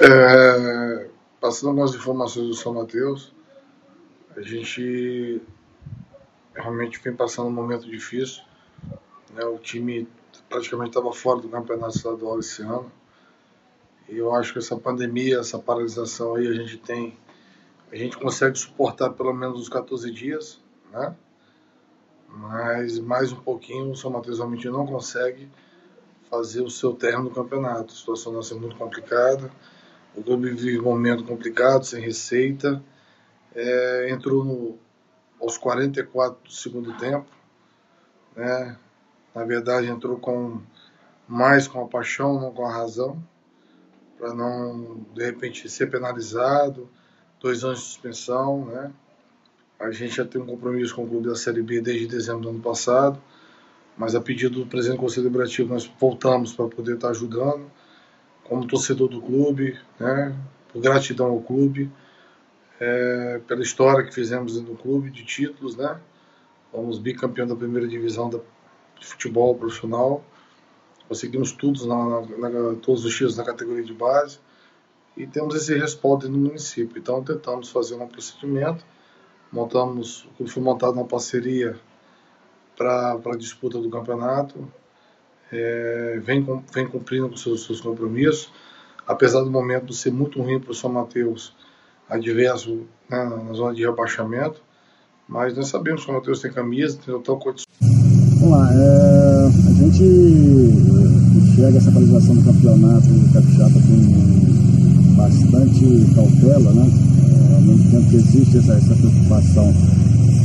É, 0.00 1.08
passando 1.40 1.70
algumas 1.70 1.94
informações 1.94 2.46
do 2.46 2.54
São 2.54 2.74
Mateus, 2.74 3.32
a 4.36 4.42
gente 4.42 5.40
realmente 6.54 7.00
vem 7.02 7.14
passando 7.14 7.48
um 7.48 7.52
momento 7.52 7.88
difícil. 7.90 8.42
Né? 9.34 9.44
O 9.44 9.58
time 9.58 10.06
praticamente 10.48 10.90
estava 10.90 11.12
fora 11.12 11.40
do 11.40 11.48
campeonato 11.48 11.96
estadual 11.96 12.38
esse 12.38 12.62
ano. 12.62 12.90
E 14.08 14.18
eu 14.18 14.34
acho 14.34 14.52
que 14.52 14.58
essa 14.58 14.76
pandemia, 14.76 15.38
essa 15.38 15.58
paralisação 15.58 16.36
aí, 16.36 16.46
a 16.46 16.52
gente 16.52 16.76
tem 16.76 17.16
a 17.90 17.96
gente 17.96 18.16
consegue 18.16 18.58
suportar 18.58 19.10
pelo 19.10 19.32
menos 19.32 19.60
os 19.60 19.68
14 19.68 20.10
dias, 20.10 20.60
né? 20.92 21.14
Mas 22.28 22.98
mais 22.98 23.32
um 23.32 23.40
pouquinho 23.40 23.92
o 23.92 23.96
São 23.96 24.10
Mateus 24.10 24.38
realmente 24.38 24.68
não 24.68 24.86
consegue 24.86 25.48
fazer 26.28 26.60
o 26.62 26.70
seu 26.70 26.92
termo 26.92 27.24
no 27.24 27.30
campeonato. 27.30 27.92
A 27.92 27.96
situação 27.96 28.32
nossa 28.32 28.54
é 28.54 28.58
muito 28.58 28.76
complicada. 28.76 29.50
O 30.14 30.22
clube 30.22 30.50
vive 30.50 30.80
um 30.80 30.84
momento 30.84 31.24
complicado, 31.24 31.84
sem 31.84 32.02
receita. 32.02 32.82
É, 33.54 34.10
entrou 34.10 34.44
no, 34.44 34.78
aos 35.40 35.56
44 35.56 36.42
do 36.42 36.52
segundo 36.52 36.96
tempo. 36.98 37.26
Né? 38.34 38.76
Na 39.34 39.44
verdade, 39.44 39.86
entrou 39.86 40.18
com 40.18 40.60
mais 41.28 41.66
com 41.66 41.82
a 41.82 41.88
paixão, 41.88 42.40
não 42.40 42.52
com 42.52 42.66
a 42.66 42.72
razão, 42.72 43.22
para 44.18 44.32
não, 44.34 45.04
de 45.14 45.24
repente, 45.24 45.68
ser 45.68 45.90
penalizado 45.90 46.88
dois 47.46 47.62
anos 47.62 47.78
de 47.78 47.84
suspensão, 47.84 48.64
né? 48.66 48.90
A 49.78 49.90
gente 49.92 50.16
já 50.16 50.24
tem 50.24 50.40
um 50.40 50.46
compromisso 50.46 50.94
com 50.94 51.04
o 51.04 51.08
clube 51.08 51.28
da 51.28 51.36
Série 51.36 51.62
B 51.62 51.80
desde 51.80 52.08
dezembro 52.08 52.42
do 52.42 52.48
ano 52.48 52.60
passado, 52.60 53.20
mas 53.96 54.14
a 54.16 54.20
pedido 54.20 54.60
do 54.60 54.66
presidente 54.66 54.96
do 54.96 55.02
Conselho 55.02 55.24
Deliberativo 55.24 55.72
nós 55.72 55.88
voltamos 56.00 56.52
para 56.54 56.66
poder 56.66 56.94
estar 56.94 57.10
ajudando, 57.10 57.70
como 58.44 58.66
torcedor 58.66 59.08
do 59.08 59.20
clube, 59.20 59.78
né? 60.00 60.34
Por 60.72 60.80
gratidão 60.80 61.26
ao 61.26 61.40
clube. 61.40 61.90
é, 62.78 63.40
pela 63.46 63.62
história 63.62 64.04
que 64.04 64.12
fizemos 64.12 64.60
no 64.60 64.76
clube 64.76 65.10
de 65.10 65.24
títulos, 65.24 65.76
né? 65.76 65.98
Fomos 66.70 66.98
bicampeão 66.98 67.46
da 67.46 67.56
primeira 67.56 67.88
divisão 67.88 68.28
da, 68.28 68.38
de 68.98 69.06
futebol 69.06 69.54
profissional. 69.54 70.22
Conseguimos 71.08 71.52
tudo 71.52 71.86
na, 71.86 72.20
na, 72.20 72.74
todos 72.82 73.04
os 73.04 73.12
títulos 73.12 73.36
na 73.36 73.44
categoria 73.44 73.84
de 73.84 73.94
base 73.94 74.38
e 75.16 75.26
temos 75.26 75.54
esse 75.54 75.76
respaldo 75.76 76.28
no 76.28 76.36
município. 76.38 76.98
Então 76.98 77.22
tentamos 77.22 77.70
fazer 77.70 77.94
um 77.94 78.06
procedimento, 78.06 78.84
montamos, 79.50 80.28
foi 80.46 80.62
montado 80.62 80.94
uma 80.94 81.04
parceria 81.04 81.76
para 82.76 83.14
a 83.14 83.36
disputa 83.36 83.78
do 83.80 83.88
campeonato, 83.88 84.68
é, 85.50 86.20
vem, 86.22 86.44
vem 86.72 86.86
cumprindo 86.86 87.30
com 87.30 87.36
seus, 87.36 87.64
seus 87.64 87.80
compromissos, 87.80 88.52
apesar 89.06 89.40
do 89.40 89.50
momento 89.50 89.92
ser 89.92 90.12
muito 90.12 90.42
ruim 90.42 90.60
para 90.60 90.72
o 90.72 90.74
São 90.74 90.90
Mateus, 90.90 91.54
adverso 92.08 92.86
né, 93.08 93.24
na 93.24 93.52
zona 93.54 93.74
de 93.74 93.84
rebaixamento, 93.84 94.62
mas 95.26 95.56
nós 95.56 95.68
sabemos 95.68 96.04
que 96.04 96.10
o 96.10 96.14
Matheus 96.14 96.40
tem 96.40 96.52
camisa, 96.52 96.98
tem 97.04 97.14
total 97.14 97.38
condição. 97.38 97.66
Vamos 97.80 98.50
lá, 98.50 98.68
é, 98.72 99.46
a 99.46 99.72
gente 99.72 100.04
enxerga 101.36 101.78
essa 101.78 101.90
paralisação 101.90 102.36
do 102.36 102.44
campeonato 102.44 103.06
do 103.06 103.32
Capixaba 103.32 103.74
com 103.74 104.55
bastante 105.16 106.06
cautela, 106.14 106.72
né? 106.72 106.90
É, 107.50 107.54
ao 107.54 107.62
mesmo 107.62 107.90
tempo 107.90 108.10
que 108.10 108.16
existe 108.16 108.58
essa, 108.58 108.74
essa 108.74 108.94
preocupação 108.94 109.72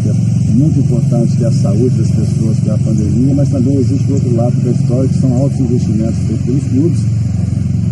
que 0.01 0.09
é 0.09 0.13
muito 0.53 0.79
importante, 0.79 1.37
que 1.37 1.43
é 1.43 1.47
a 1.47 1.51
saúde 1.51 1.95
das 1.97 2.11
pessoas, 2.11 2.59
que 2.59 2.69
é 2.69 2.73
a 2.73 2.77
pandemia, 2.77 3.35
mas 3.35 3.49
também 3.49 3.75
existe 3.75 4.09
o 4.09 4.13
outro 4.13 4.35
lado 4.35 4.55
da 4.63 4.71
história, 4.71 5.09
que 5.09 5.19
são 5.19 5.33
altos 5.33 5.59
investimentos 5.59 6.17
feitos 6.27 6.45
pelos 6.45 6.63
clubes, 6.63 6.99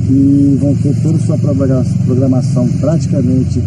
e 0.10 0.58
vão 0.60 0.76
ter 0.76 0.96
toda 1.02 1.18
a 1.18 1.22
sua 1.22 1.38
programação 2.06 2.68
praticamente 2.80 3.62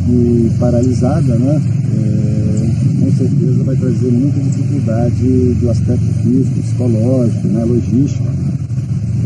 paralisada, 0.58 1.36
né? 1.36 1.62
É, 1.94 3.02
com 3.04 3.12
certeza 3.12 3.62
vai 3.64 3.76
trazer 3.76 4.10
muita 4.10 4.40
dificuldade 4.40 5.54
do 5.60 5.70
aspecto 5.70 6.04
físico, 6.22 6.60
psicológico, 6.60 7.48
né? 7.48 7.64
logístico. 7.64 8.26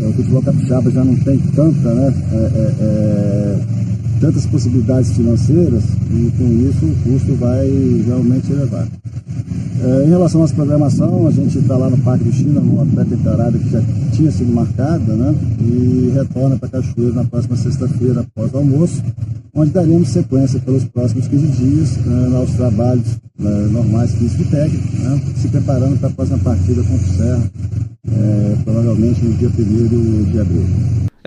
É, 0.03 0.07
o 0.07 0.13
futebol 0.13 0.41
capixaba 0.43 0.91
já 0.91 1.03
não 1.03 1.15
tem 1.15 1.39
tanta, 1.55 1.93
né? 1.93 2.13
É, 2.31 2.35
é, 2.35 2.73
é, 2.81 3.57
tantas 4.19 4.45
possibilidades 4.45 5.11
financeiras 5.11 5.83
e 6.11 6.31
com 6.37 6.69
isso 6.69 6.85
o 6.85 6.95
custo 7.03 7.35
vai 7.35 7.67
realmente 8.05 8.51
elevar. 8.51 8.87
É, 9.79 10.05
em 10.05 10.09
relação 10.09 10.43
à 10.43 10.47
programação, 10.47 11.27
a 11.27 11.31
gente 11.31 11.59
está 11.59 11.77
lá 11.77 11.89
no 11.89 11.97
Parque 11.99 12.23
do 12.23 12.31
China, 12.31 12.59
numa 12.59 12.85
pré-temporada 12.85 13.57
que 13.59 13.69
já 13.69 13.81
tinha 14.11 14.31
sido 14.31 14.51
marcada, 14.51 15.15
né? 15.15 15.35
E 15.61 16.11
retorna 16.15 16.57
para 16.57 16.69
Cachoeira 16.69 17.13
na 17.13 17.23
próxima 17.23 17.55
sexta-feira, 17.55 18.21
após 18.21 18.51
o 18.53 18.57
almoço, 18.57 19.03
onde 19.53 19.71
daremos 19.71 20.09
sequência 20.09 20.59
pelos 20.59 20.83
próximos 20.85 21.27
15 21.27 21.47
dias 21.47 21.97
né, 21.97 22.37
aos 22.37 22.51
trabalhos 22.51 23.17
né, 23.37 23.67
normais 23.71 24.11
físico 24.13 24.41
e 24.41 24.45
técnico, 24.45 24.97
né? 24.97 25.21
se 25.35 25.47
preparando 25.47 25.99
para 25.99 26.09
a 26.09 26.11
próxima 26.11 26.39
partida 26.39 26.83
contra 26.83 27.07
o 27.07 27.17
Serra, 27.17 27.51
é, 28.11 28.55
provavelmente 28.63 29.23
no 29.23 29.33
dia 29.33 29.49
1 29.49 30.31
de 30.31 30.39
abril. 30.39 30.65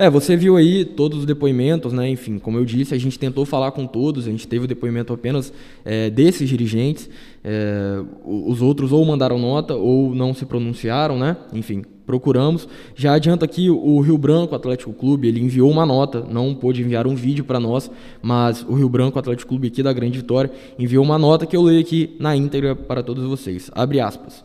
É, 0.01 0.09
você 0.09 0.35
viu 0.35 0.57
aí 0.57 0.83
todos 0.83 1.19
os 1.19 1.25
depoimentos, 1.27 1.93
né? 1.93 2.09
Enfim, 2.09 2.39
como 2.39 2.57
eu 2.57 2.65
disse, 2.65 2.95
a 2.95 2.97
gente 2.97 3.19
tentou 3.19 3.45
falar 3.45 3.69
com 3.69 3.85
todos, 3.85 4.27
a 4.27 4.31
gente 4.31 4.47
teve 4.47 4.65
o 4.65 4.67
depoimento 4.67 5.13
apenas 5.13 5.53
é, 5.85 6.09
desses 6.09 6.49
dirigentes. 6.49 7.07
É, 7.43 8.01
os 8.25 8.63
outros 8.63 8.91
ou 8.91 9.05
mandaram 9.05 9.37
nota 9.37 9.75
ou 9.75 10.15
não 10.15 10.33
se 10.33 10.43
pronunciaram, 10.43 11.19
né? 11.19 11.37
Enfim, 11.53 11.83
procuramos. 12.03 12.67
Já 12.95 13.13
adianta 13.13 13.45
aqui 13.45 13.69
o 13.69 14.01
Rio 14.01 14.17
Branco 14.17 14.55
Atlético 14.55 14.91
Clube, 14.91 15.27
ele 15.27 15.39
enviou 15.39 15.69
uma 15.69 15.85
nota, 15.85 16.25
não 16.27 16.55
pôde 16.55 16.81
enviar 16.81 17.05
um 17.05 17.13
vídeo 17.13 17.45
para 17.45 17.59
nós, 17.59 17.91
mas 18.23 18.65
o 18.67 18.73
Rio 18.73 18.89
Branco 18.89 19.19
Atlético 19.19 19.49
Clube 19.49 19.67
aqui 19.67 19.83
da 19.83 19.93
Grande 19.93 20.17
Vitória 20.17 20.49
enviou 20.79 21.05
uma 21.05 21.19
nota 21.19 21.45
que 21.45 21.55
eu 21.55 21.61
leio 21.61 21.79
aqui 21.79 22.15
na 22.19 22.35
íntegra 22.35 22.75
para 22.75 23.03
todos 23.03 23.23
vocês. 23.23 23.69
Abre 23.71 23.99
aspas. 23.99 24.43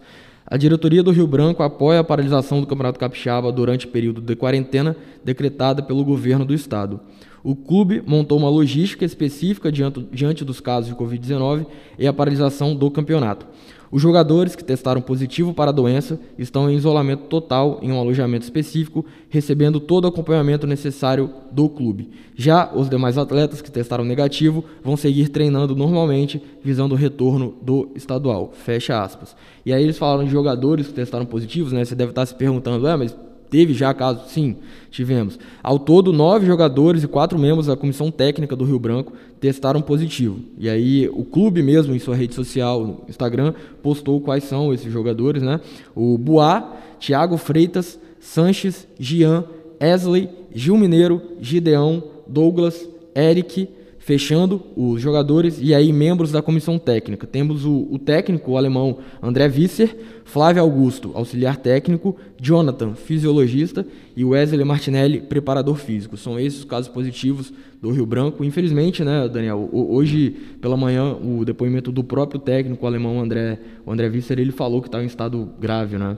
A 0.48 0.56
diretoria 0.56 1.02
do 1.02 1.10
Rio 1.10 1.26
Branco 1.26 1.60
apoia 1.64 1.98
a 1.98 2.04
paralisação 2.04 2.60
do 2.60 2.68
Campeonato 2.68 3.00
Capixaba 3.00 3.50
durante 3.50 3.84
o 3.84 3.88
período 3.88 4.20
de 4.20 4.36
quarentena 4.36 4.96
decretada 5.24 5.82
pelo 5.82 6.04
governo 6.04 6.44
do 6.44 6.54
estado. 6.54 7.00
O 7.42 7.56
clube 7.56 8.00
montou 8.06 8.38
uma 8.38 8.48
logística 8.48 9.04
específica 9.04 9.72
diante, 9.72 10.06
diante 10.12 10.44
dos 10.44 10.60
casos 10.60 10.88
de 10.88 10.94
Covid-19 10.94 11.66
e 11.98 12.06
a 12.06 12.12
paralisação 12.12 12.76
do 12.76 12.88
campeonato. 12.92 13.44
Os 13.90 14.02
jogadores 14.02 14.56
que 14.56 14.64
testaram 14.64 15.00
positivo 15.00 15.54
para 15.54 15.70
a 15.70 15.72
doença 15.72 16.18
estão 16.38 16.70
em 16.70 16.76
isolamento 16.76 17.24
total 17.24 17.78
em 17.82 17.92
um 17.92 17.98
alojamento 17.98 18.44
específico, 18.44 19.04
recebendo 19.28 19.78
todo 19.78 20.04
o 20.04 20.08
acompanhamento 20.08 20.66
necessário 20.66 21.30
do 21.52 21.68
clube. 21.68 22.10
Já 22.34 22.70
os 22.74 22.90
demais 22.90 23.16
atletas 23.16 23.62
que 23.62 23.70
testaram 23.70 24.04
negativo 24.04 24.64
vão 24.82 24.96
seguir 24.96 25.28
treinando 25.28 25.76
normalmente, 25.76 26.42
visando 26.62 26.94
o 26.94 26.98
retorno 26.98 27.54
do 27.62 27.90
estadual. 27.94 28.52
Fecha 28.52 29.02
aspas. 29.02 29.36
E 29.64 29.72
aí 29.72 29.82
eles 29.82 29.98
falaram 29.98 30.24
de 30.24 30.30
jogadores 30.30 30.88
que 30.88 30.94
testaram 30.94 31.24
positivos, 31.24 31.72
né? 31.72 31.84
Você 31.84 31.94
deve 31.94 32.10
estar 32.10 32.26
se 32.26 32.34
perguntando, 32.34 32.86
é, 32.86 32.96
mas 32.96 33.16
Teve 33.50 33.74
já 33.74 33.94
casos? 33.94 34.30
Sim, 34.30 34.56
tivemos. 34.90 35.38
Ao 35.62 35.78
todo, 35.78 36.12
nove 36.12 36.46
jogadores 36.46 37.02
e 37.04 37.08
quatro 37.08 37.38
membros 37.38 37.66
da 37.66 37.76
comissão 37.76 38.10
técnica 38.10 38.56
do 38.56 38.64
Rio 38.64 38.78
Branco 38.78 39.12
testaram 39.40 39.80
positivo. 39.80 40.40
E 40.58 40.68
aí, 40.68 41.08
o 41.12 41.24
clube 41.24 41.62
mesmo, 41.62 41.94
em 41.94 41.98
sua 41.98 42.16
rede 42.16 42.34
social, 42.34 42.84
no 42.84 43.00
Instagram, 43.08 43.54
postou 43.82 44.20
quais 44.20 44.44
são 44.44 44.72
esses 44.72 44.92
jogadores, 44.92 45.42
né? 45.42 45.60
O 45.94 46.18
Boá, 46.18 46.76
Thiago 46.98 47.36
Freitas, 47.36 47.98
Sanches, 48.18 48.86
Gian, 48.98 49.44
Esley, 49.78 50.28
Gil 50.52 50.76
Mineiro, 50.76 51.22
Gideão, 51.40 52.02
Douglas, 52.26 52.88
Eric, 53.14 53.68
fechando 54.06 54.62
os 54.76 55.00
jogadores 55.00 55.58
e 55.60 55.74
aí 55.74 55.92
membros 55.92 56.30
da 56.30 56.40
comissão 56.40 56.78
técnica. 56.78 57.26
Temos 57.26 57.64
o, 57.64 57.88
o 57.90 57.98
técnico 57.98 58.52
o 58.52 58.56
alemão 58.56 58.98
André 59.20 59.48
Visser, 59.48 59.96
Flávio 60.24 60.62
Augusto, 60.62 61.10
auxiliar 61.12 61.56
técnico, 61.56 62.16
Jonathan, 62.40 62.94
fisiologista 62.94 63.84
e 64.16 64.24
Wesley 64.24 64.64
Martinelli, 64.64 65.20
preparador 65.20 65.74
físico. 65.74 66.16
São 66.16 66.38
esses 66.38 66.60
os 66.60 66.64
casos 66.64 66.86
positivos 66.86 67.52
do 67.82 67.90
Rio 67.90 68.06
Branco. 68.06 68.44
Infelizmente, 68.44 69.02
né, 69.02 69.28
Daniel, 69.28 69.68
hoje 69.72 70.30
pela 70.60 70.76
manhã 70.76 71.16
o 71.16 71.44
depoimento 71.44 71.90
do 71.90 72.04
próprio 72.04 72.38
técnico 72.38 72.86
alemão 72.86 73.20
André, 73.20 73.58
o 73.84 73.90
André 73.90 74.08
Visser, 74.08 74.38
ele 74.38 74.52
falou 74.52 74.80
que 74.80 74.86
está 74.86 75.02
em 75.02 75.06
estado 75.06 75.50
grave, 75.58 75.98
né? 75.98 76.16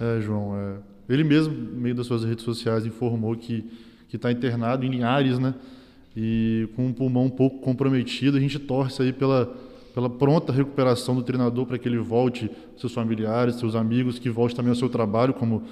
É, 0.00 0.22
João, 0.22 0.56
é... 0.56 1.12
ele 1.12 1.22
mesmo, 1.22 1.52
no 1.52 1.82
meio 1.82 1.94
das 1.94 2.06
suas 2.06 2.24
redes 2.24 2.46
sociais, 2.46 2.86
informou 2.86 3.36
que 3.36 3.62
que 4.08 4.16
está 4.16 4.30
internado 4.30 4.84
em 4.84 4.88
Linhares, 4.88 5.38
né? 5.38 5.54
E 6.16 6.68
com 6.74 6.86
um 6.86 6.92
pulmão 6.92 7.26
um 7.26 7.30
pouco 7.30 7.58
comprometido. 7.58 8.36
A 8.36 8.40
gente 8.40 8.58
torce 8.58 9.02
aí 9.02 9.12
pela, 9.12 9.54
pela 9.94 10.08
pronta 10.08 10.52
recuperação 10.52 11.14
do 11.14 11.22
treinador 11.22 11.66
para 11.66 11.78
que 11.78 11.86
ele 11.86 11.98
volte 11.98 12.50
seus 12.76 12.94
familiares, 12.94 13.56
seus 13.56 13.74
amigos, 13.74 14.18
que 14.18 14.30
volte 14.30 14.56
também 14.56 14.70
ao 14.70 14.76
seu 14.76 14.88
trabalho 14.88 15.34
como 15.34 15.62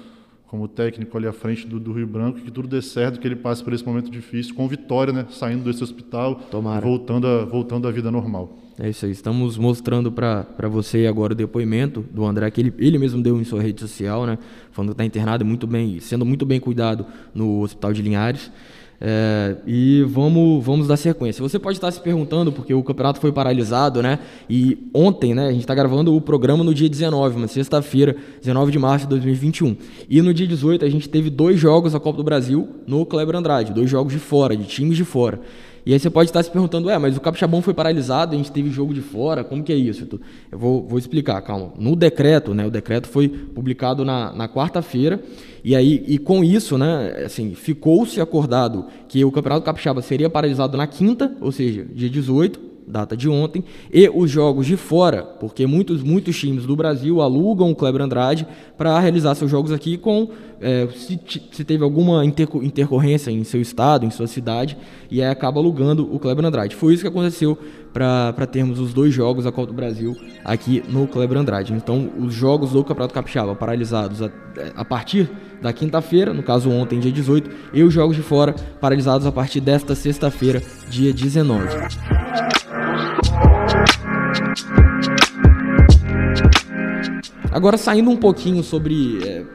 como 0.47 0.67
técnico 0.67 1.17
ali 1.17 1.27
à 1.27 1.33
frente 1.33 1.67
do, 1.67 1.79
do, 1.79 1.91
Rio 1.91 2.07
Branco, 2.07 2.39
que 2.39 2.51
tudo 2.51 2.67
dê 2.67 2.81
certo, 2.81 3.19
que 3.19 3.27
ele 3.27 3.35
passe 3.35 3.63
por 3.63 3.73
esse 3.73 3.85
momento 3.85 4.09
difícil 4.09 4.53
com 4.55 4.67
vitória, 4.67 5.11
né, 5.11 5.25
saindo 5.29 5.63
desse 5.63 5.83
hospital, 5.83 6.35
Tomara. 6.35 6.81
voltando 6.81 7.27
a, 7.27 7.43
voltando 7.43 7.87
à 7.87 7.91
vida 7.91 8.11
normal. 8.11 8.57
É 8.79 8.89
isso 8.89 9.05
aí, 9.05 9.11
estamos 9.11 9.57
mostrando 9.57 10.11
para 10.11 10.67
você 10.69 11.07
agora 11.07 11.33
o 11.33 11.35
depoimento 11.35 12.05
do 12.11 12.25
André, 12.25 12.49
que 12.51 12.61
ele, 12.61 12.73
ele 12.77 12.97
mesmo 12.97 13.21
deu 13.21 13.39
em 13.39 13.43
sua 13.43 13.61
rede 13.61 13.81
social, 13.81 14.25
né, 14.25 14.37
falando 14.71 14.89
que 14.89 14.93
está 14.93 15.05
internado 15.05 15.43
muito 15.43 15.65
bem, 15.65 15.99
sendo 15.99 16.25
muito 16.25 16.45
bem 16.45 16.59
cuidado 16.59 17.05
no 17.33 17.61
Hospital 17.61 17.91
de 17.91 18.01
Linhares. 18.01 18.51
É, 18.99 19.57
e 19.67 20.03
vamos, 20.07 20.63
vamos 20.63 20.87
dar 20.87 20.97
sequência. 20.97 21.41
Você 21.41 21.59
pode 21.59 21.77
estar 21.77 21.91
se 21.91 21.99
perguntando, 21.99 22.51
porque 22.51 22.73
o 22.73 22.81
campeonato 22.83 23.19
foi 23.19 23.31
paralisado, 23.31 24.01
né? 24.01 24.19
E 24.49 24.89
ontem, 24.93 25.33
né? 25.33 25.47
A 25.47 25.51
gente 25.51 25.61
está 25.61 25.75
gravando 25.75 26.15
o 26.15 26.21
programa 26.21 26.63
no 26.63 26.73
dia 26.73 26.89
19, 26.89 27.37
uma 27.37 27.47
sexta-feira, 27.47 28.15
19 28.39 28.71
de 28.71 28.79
março 28.79 29.05
de 29.05 29.09
2021. 29.09 29.75
E 30.09 30.21
no 30.21 30.33
dia 30.33 30.47
18 30.47 30.85
a 30.85 30.89
gente 30.89 31.09
teve 31.09 31.29
dois 31.29 31.59
jogos 31.59 31.93
da 31.93 31.99
Copa 31.99 32.17
do 32.17 32.23
Brasil 32.23 32.67
no 32.87 33.05
Kleber 33.05 33.35
Andrade, 33.35 33.73
dois 33.73 33.89
jogos 33.89 34.13
de 34.13 34.19
fora, 34.19 34.55
de 34.55 34.63
times 34.65 34.97
de 34.97 35.03
fora. 35.03 35.41
E 35.85 35.93
aí 35.93 35.99
você 35.99 36.09
pode 36.09 36.29
estar 36.29 36.41
se 36.41 36.49
perguntando, 36.49 36.87
ué, 36.87 36.97
mas 36.97 37.15
o 37.15 37.21
Capixabão 37.21 37.61
foi 37.61 37.73
paralisado, 37.73 38.33
a 38.33 38.37
gente 38.37 38.51
teve 38.51 38.71
jogo 38.71 38.91
de 38.91 39.01
fora, 39.01 39.43
como 39.43 39.63
que 39.63 39.71
é 39.71 39.75
isso? 39.75 40.07
Eu 40.51 40.57
vou, 40.57 40.87
vou 40.87 40.97
explicar, 40.97 41.39
calma. 41.41 41.73
No 41.77 41.95
decreto, 41.95 42.55
né, 42.55 42.65
o 42.65 42.71
decreto 42.71 43.07
foi 43.07 43.29
publicado 43.29 44.03
na, 44.03 44.33
na 44.33 44.49
quarta-feira, 44.49 45.21
e 45.63 45.75
aí, 45.75 46.03
e 46.07 46.17
com 46.17 46.43
isso, 46.43 46.75
né, 46.75 47.23
assim, 47.25 47.53
ficou-se 47.53 48.19
acordado 48.19 48.87
que 49.07 49.23
o 49.23 49.31
Campeonato 49.31 49.63
Capixaba 49.63 50.01
seria 50.01 50.29
paralisado 50.29 50.75
na 50.75 50.87
quinta, 50.87 51.35
ou 51.39 51.51
seja, 51.51 51.85
dia 51.85 52.09
18, 52.09 52.59
data 52.87 53.15
de 53.15 53.27
ontem, 53.27 53.63
e 53.91 54.09
os 54.09 54.29
jogos 54.29 54.65
de 54.65 54.77
fora, 54.77 55.23
porque 55.23 55.65
muitos, 55.65 56.03
muitos 56.03 56.37
times 56.37 56.65
do 56.65 56.75
Brasil 56.75 57.21
alugam 57.21 57.71
o 57.71 57.75
Kleber 57.75 58.01
Andrade 58.01 58.47
para 58.77 58.99
realizar 58.99 59.35
seus 59.35 59.49
jogos 59.49 59.71
aqui 59.71 59.97
com 59.97 60.29
é, 60.61 60.87
se, 60.87 61.19
se, 61.51 61.63
teve 61.63 61.83
alguma 61.83 62.23
intercorrência 62.25 63.31
em 63.31 63.43
seu 63.43 63.61
estado, 63.61 64.05
em 64.05 64.11
sua 64.11 64.27
cidade, 64.27 64.77
e 65.09 65.21
aí 65.21 65.29
acaba 65.29 65.59
alugando 65.59 66.13
o 66.13 66.19
Kleber 66.19 66.45
Andrade. 66.45 66.75
Foi 66.75 66.93
isso 66.93 67.03
que 67.03 67.07
aconteceu 67.07 67.57
para 67.93 68.45
termos 68.45 68.79
os 68.79 68.93
dois 68.93 69.13
jogos 69.13 69.45
da 69.45 69.51
Copa 69.51 69.67
do 69.67 69.73
Brasil 69.73 70.15
aqui 70.43 70.83
no 70.89 71.07
Kleber 71.07 71.37
Andrade. 71.37 71.73
Então, 71.73 72.11
os 72.19 72.33
jogos 72.33 72.71
do 72.71 72.83
Campeonato 72.83 73.13
Capixaba 73.13 73.55
paralisados 73.55 74.21
a, 74.21 74.31
a 74.75 74.83
partir 74.83 75.29
da 75.61 75.71
quinta-feira, 75.71 76.33
no 76.33 76.43
caso 76.43 76.69
ontem, 76.69 76.99
dia 76.99 77.11
18, 77.11 77.49
e 77.73 77.83
os 77.83 77.93
jogos 77.93 78.15
de 78.15 78.21
fora 78.21 78.53
paralisados 78.79 79.25
a 79.25 79.31
partir 79.31 79.61
desta 79.61 79.95
sexta-feira, 79.95 80.61
dia 80.89 81.13
19. 81.13 81.67
Agora 87.55 87.77
saindo 87.77 88.11
um 88.11 88.17
pouquinho 88.17 88.61
sobre. 88.61 89.25
É, 89.25 89.45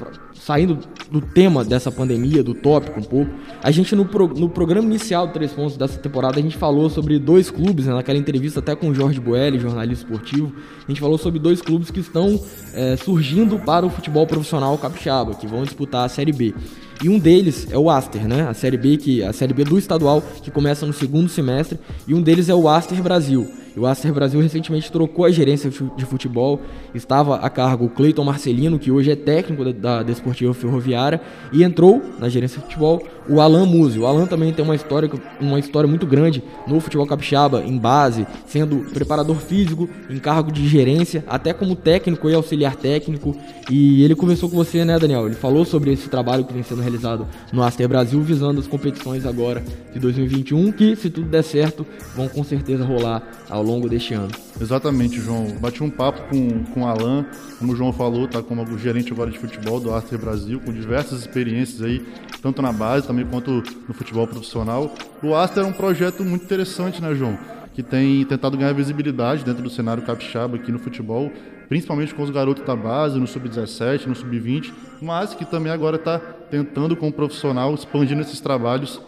saindo 0.40 0.78
do 1.10 1.20
tema 1.20 1.64
dessa 1.64 1.92
pandemia, 1.92 2.42
do 2.42 2.54
tópico 2.54 2.98
um 2.98 3.02
pouco, 3.02 3.30
a 3.62 3.70
gente 3.70 3.94
no, 3.94 4.04
pro, 4.04 4.28
no 4.28 4.48
programa 4.48 4.86
inicial 4.86 5.26
do 5.26 5.32
Três 5.32 5.52
Pontos 5.52 5.76
dessa 5.76 5.98
temporada, 5.98 6.38
a 6.38 6.42
gente 6.42 6.56
falou 6.56 6.88
sobre 6.88 7.18
dois 7.18 7.50
clubes, 7.50 7.86
né, 7.86 7.94
naquela 7.94 8.18
entrevista 8.18 8.60
até 8.60 8.74
com 8.74 8.88
o 8.88 8.94
Jorge 8.94 9.20
Boelli, 9.20 9.58
jornalista 9.58 10.04
esportivo, 10.04 10.52
a 10.86 10.90
gente 10.90 11.00
falou 11.00 11.18
sobre 11.18 11.38
dois 11.38 11.60
clubes 11.60 11.90
que 11.90 12.00
estão 12.00 12.40
é, 12.74 12.96
surgindo 12.96 13.58
para 13.58 13.84
o 13.84 13.90
futebol 13.90 14.26
profissional 14.26 14.76
capixaba, 14.78 15.34
que 15.34 15.46
vão 15.46 15.62
disputar 15.62 16.06
a 16.06 16.08
Série 16.08 16.32
B. 16.32 16.54
E 17.02 17.08
um 17.08 17.18
deles 17.18 17.66
é 17.70 17.78
o 17.78 17.88
Aster, 17.88 18.28
né? 18.28 18.46
A 18.46 18.52
Série 18.52 18.76
B 18.76 18.98
que 18.98 19.22
a 19.22 19.32
Série 19.32 19.54
B 19.54 19.64
do 19.64 19.78
estadual 19.78 20.22
que 20.42 20.50
começa 20.50 20.84
no 20.84 20.92
segundo 20.92 21.30
semestre, 21.30 21.78
e 22.06 22.12
um 22.12 22.20
deles 22.20 22.48
é 22.48 22.54
o 22.54 22.68
Aster 22.68 23.02
Brasil. 23.02 23.50
O 23.76 23.86
Acer 23.86 24.12
Brasil 24.12 24.40
recentemente 24.40 24.90
trocou 24.90 25.24
a 25.24 25.30
gerência 25.30 25.70
de 25.96 26.04
futebol. 26.04 26.60
Estava 26.94 27.36
a 27.36 27.48
cargo 27.48 27.86
o 27.86 27.90
Cleiton 27.90 28.24
Marcelino, 28.24 28.78
que 28.78 28.90
hoje 28.90 29.10
é 29.10 29.16
técnico 29.16 29.72
da, 29.72 30.02
Desportiva 30.02 30.52
Ferroviária, 30.52 31.20
e 31.52 31.62
entrou 31.62 32.02
na 32.18 32.28
gerência 32.28 32.58
de 32.58 32.64
futebol 32.64 33.02
o 33.28 33.40
Alan 33.40 33.66
Musi. 33.66 33.98
O 33.98 34.06
Alan 34.06 34.26
também 34.26 34.52
tem 34.52 34.64
uma 34.64 34.74
história, 34.74 35.08
uma 35.40 35.58
história 35.58 35.88
muito 35.88 36.06
grande 36.06 36.42
no 36.66 36.80
futebol 36.80 37.06
capixaba, 37.06 37.62
em 37.62 37.78
base, 37.78 38.26
sendo 38.46 38.78
preparador 38.92 39.36
físico, 39.36 39.88
em 40.08 40.18
cargo 40.18 40.50
de 40.50 40.66
gerência, 40.68 41.24
até 41.28 41.52
como 41.52 41.76
técnico 41.76 42.28
e 42.28 42.34
auxiliar 42.34 42.74
técnico. 42.76 43.36
E 43.70 44.02
ele 44.02 44.16
conversou 44.16 44.48
com 44.48 44.56
você, 44.56 44.84
né, 44.84 44.98
Daniel? 44.98 45.26
Ele 45.26 45.36
falou 45.36 45.64
sobre 45.64 45.92
esse 45.92 46.08
trabalho 46.08 46.44
que 46.44 46.52
vem 46.52 46.62
sendo 46.62 46.82
realizado 46.82 47.26
no 47.52 47.62
Aster 47.62 47.88
Brasil, 47.88 48.20
visando 48.20 48.58
as 48.58 48.66
competições 48.66 49.24
agora 49.24 49.62
de 49.92 50.00
2021, 50.00 50.72
que, 50.72 50.96
se 50.96 51.08
tudo 51.08 51.28
der 51.28 51.42
certo, 51.42 51.86
vão 52.16 52.28
com 52.28 52.42
certeza 52.42 52.84
rolar 52.84 53.22
ao 53.50 53.62
longo 53.62 53.88
deste 53.88 54.14
ano. 54.14 54.30
Exatamente, 54.60 55.20
João. 55.20 55.46
Bati 55.60 55.82
um 55.82 55.90
papo 55.90 56.22
com, 56.28 56.64
com 56.72 56.82
o 56.82 56.86
Alan, 56.86 57.26
como 57.58 57.72
o 57.72 57.76
João 57.76 57.92
falou, 57.92 58.28
tá 58.28 58.42
como 58.42 58.78
gerente 58.78 59.12
agora 59.12 59.30
de 59.30 59.38
futebol 59.38 59.80
do 59.80 59.92
Aster 59.92 60.18
Brasil, 60.18 60.60
com 60.60 60.72
diversas 60.72 61.20
experiências 61.20 61.82
aí, 61.82 62.06
tanto 62.40 62.62
na 62.62 62.72
base 62.72 63.06
também 63.06 63.26
quanto 63.26 63.62
no 63.88 63.92
futebol 63.92 64.26
profissional. 64.26 64.94
O 65.22 65.34
Aster 65.34 65.64
é 65.64 65.66
um 65.66 65.72
projeto 65.72 66.24
muito 66.24 66.44
interessante, 66.44 67.02
né, 67.02 67.14
João? 67.14 67.36
Que 67.74 67.82
tem 67.82 68.24
tentado 68.24 68.56
ganhar 68.56 68.72
visibilidade 68.72 69.44
dentro 69.44 69.62
do 69.62 69.70
cenário 69.70 70.02
capixaba 70.02 70.56
aqui 70.56 70.70
no 70.70 70.78
futebol, 70.78 71.30
principalmente 71.68 72.14
com 72.14 72.22
os 72.22 72.30
garotos 72.30 72.64
da 72.64 72.76
base, 72.76 73.18
no 73.18 73.26
sub-17, 73.26 74.06
no 74.06 74.14
sub-20, 74.14 74.72
mas 75.02 75.34
que 75.34 75.44
também 75.44 75.72
agora 75.72 75.96
está 75.96 76.18
tentando, 76.18 76.96
como 76.96 77.12
profissional, 77.12 77.74
expandindo 77.74 78.20
esses 78.22 78.40
trabalhos. 78.40 79.00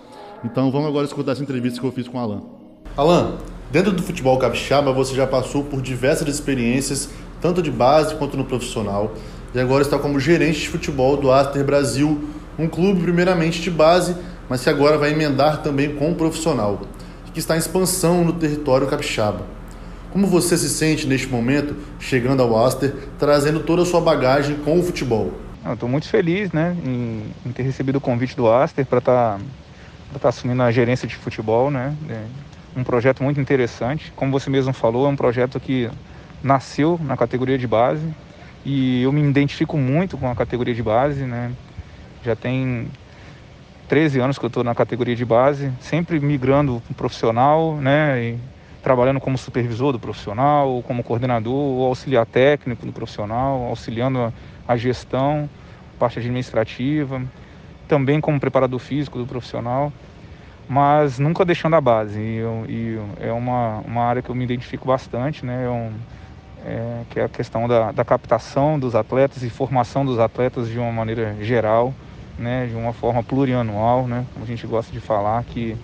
Então 0.45 0.71
vamos 0.71 0.89
agora 0.89 1.07
escutar 1.07 1.33
essa 1.33 1.43
entrevista 1.43 1.81
que 1.81 1.87
eu 1.87 1.93
fiz 1.93 2.09
com 2.09 2.19
o 2.19 2.21
Alan. 2.21 2.43
Alan, 2.97 3.39
Dentro 3.73 3.91
do 3.91 4.03
futebol 4.03 4.37
capixaba, 4.39 4.93
você 4.93 5.15
já 5.15 5.27
passou 5.27 5.65
por 5.65 5.81
diversas 5.81 6.29
experiências, 6.29 7.09
tanto 7.41 7.63
de 7.63 7.71
base 7.71 8.15
quanto 8.17 8.37
no 8.37 8.45
profissional, 8.45 9.15
e 9.55 9.59
agora 9.59 9.83
está 9.83 9.99
como 9.99 10.21
gerente 10.21 10.61
de 10.61 10.69
futebol 10.69 11.17
do 11.17 11.33
Aster 11.33 11.65
Brasil, 11.65 12.23
um 12.59 12.69
clube 12.69 13.01
primeiramente 13.01 13.63
de 13.63 13.71
base, 13.71 14.15
mas 14.47 14.63
que 14.63 14.69
agora 14.69 14.99
vai 14.99 15.13
emendar 15.13 15.63
também 15.63 15.95
com 15.95 16.13
o 16.13 16.15
profissional, 16.15 16.83
que 17.33 17.39
está 17.39 17.57
em 17.57 17.61
expansão 17.61 18.23
no 18.23 18.35
território 18.35 18.87
capixaba. 18.87 19.47
Como 20.13 20.27
você 20.27 20.59
se 20.59 20.69
sente 20.69 21.07
neste 21.07 21.29
momento, 21.29 21.75
chegando 21.99 22.43
ao 22.43 22.67
Aster, 22.67 22.95
trazendo 23.19 23.61
toda 23.61 23.81
a 23.81 23.87
sua 23.87 24.03
bagagem 24.03 24.57
com 24.57 24.81
o 24.81 24.83
futebol? 24.83 25.33
Estou 25.73 25.89
muito 25.89 26.07
feliz 26.09 26.53
né, 26.53 26.77
em, 26.85 27.53
ter 27.53 27.63
recebido 27.63 27.97
o 27.97 28.03
convite 28.03 28.37
do 28.37 28.51
Aster 28.51 28.85
para 28.85 28.99
estar 28.99 29.39
tá, 30.13 30.19
tá 30.21 30.29
assumindo 30.29 30.63
a 30.63 30.71
gerência 30.71 31.09
de 31.09 31.17
futebol. 31.17 31.71
Né, 31.71 31.97
um 32.77 32.83
projeto 32.83 33.23
muito 33.23 33.41
interessante. 33.41 34.13
Como 34.17 34.33
você 34.33 34.49
mesmo 34.51 34.73
falou, 34.73 35.07
é 35.07 35.09
um 35.09 35.17
projeto 35.17 35.61
que 35.61 35.91
nasceu 36.43 36.99
na 37.03 37.17
categoria 37.17 37.59
de 37.59 37.67
base 37.67 38.07
e 38.65 39.03
eu 39.03 39.13
me 39.13 39.23
identifico 39.23 39.77
muito 39.77 40.17
com 40.17 40.31
a 40.31 40.35
categoria 40.35 40.75
de 40.75 40.83
base, 40.83 41.25
né? 41.25 41.53
Já 42.25 42.35
tem 42.35 42.89
13 43.89 44.21
anos 44.21 44.39
que 44.39 44.45
eu 44.45 44.49
estou 44.49 44.65
na 44.65 44.75
categoria 44.75 45.15
de 45.15 45.25
base, 45.25 45.73
sempre 45.81 46.19
migrando 46.21 46.83
para 46.87 46.95
profissional, 46.95 47.77
né? 47.77 48.23
E 48.23 48.39
trabalhando 48.83 49.21
como 49.21 49.39
supervisor 49.39 49.93
do 49.93 49.99
profissional, 49.99 50.83
como 50.83 51.05
coordenador, 51.05 51.53
ou 51.53 51.87
auxiliar 51.87 52.27
técnico 52.27 52.85
do 52.85 52.93
profissional, 52.93 53.63
auxiliando 53.65 54.19
a, 54.19 54.33
a 54.67 54.77
gestão, 54.77 55.49
parte 55.99 56.19
administrativa, 56.19 57.23
também 57.87 58.21
como 58.21 58.41
preparador 58.41 58.81
físico 58.81 59.19
do 59.19 59.27
profissional 59.27 59.93
mas 60.69 61.19
nunca 61.19 61.45
deixando 61.45 61.77
a 61.77 61.81
base. 61.81 62.19
E, 62.19 62.41
e 62.69 62.99
é 63.21 63.33
uma, 63.33 63.79
uma 63.81 64.03
área 64.03 64.23
que 64.23 64.31
eu 64.31 64.35
me 64.35 64.45
identifico 64.45 64.87
bastante, 64.87 65.45
né? 65.45 65.65
É 65.65 65.71
um, 65.71 65.93
é, 66.65 67.03
que 67.11 67.21
é 67.21 67.25
a 67.25 67.29
questão 67.29 67.67
da, 67.67 67.93
da, 67.93 68.05
captação 68.05 68.79
dos 68.79 68.95
atletas 68.95 69.43
e 69.43 69.51
formação 69.51 70.05
dos 70.05 70.19
atletas 70.19 70.69
de 70.69 70.79
uma 70.79 70.93
maneira 70.93 71.37
geral, 71.41 71.93
né? 72.39 72.67
De 72.67 72.75
uma 72.75 72.93
forma 72.93 73.23
plurianual, 73.23 74.07
né? 74.07 74.25
Como 74.33 74.45
a 74.45 74.49
gente 74.49 74.67
gosta 74.67 74.93
de 74.93 75.01
falar, 75.01 75.43
que, 75.45 75.77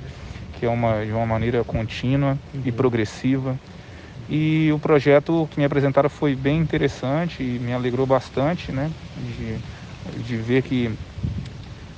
que 0.55 0.67
é 0.67 0.69
uma, 0.69 1.05
de 1.05 1.13
uma 1.13 1.27
maneira 1.27 1.65
contínua 1.65 2.39
uhum. 2.55 2.63
e 2.65 2.73
progressiva. 2.73 3.59
E 4.31 4.71
o 4.75 4.79
projeto 4.79 5.49
que 5.51 5.59
me 5.59 5.65
apresentaram 5.65 6.11
foi 6.11 6.37
bem 6.37 6.59
interessante 6.59 7.43
e 7.43 7.59
me 7.59 7.73
alegrou 7.73 8.07
bastante, 8.07 8.71
né? 8.71 8.91
De, 9.17 10.23
de 10.23 10.37
ver 10.37 10.63
que 10.63 10.91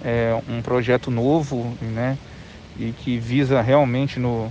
é 0.03 0.41
um 0.49 0.63
projeto 0.63 1.11
novo, 1.11 1.77
né? 1.83 2.17
E 2.81 2.93
que 2.93 3.19
visa 3.19 3.61
realmente 3.61 4.19
no, 4.19 4.51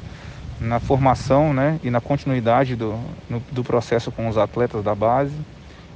na 0.59 0.79
formação 0.79 1.53
né, 1.53 1.79
e 1.83 1.89
na 1.89 1.99
continuidade 1.99 2.75
do, 2.75 2.99
no, 3.29 3.41
do 3.51 3.63
processo 3.63 4.11
com 4.11 4.27
os 4.27 4.37
atletas 4.37 4.83
da 4.83 4.93
base. 4.93 5.33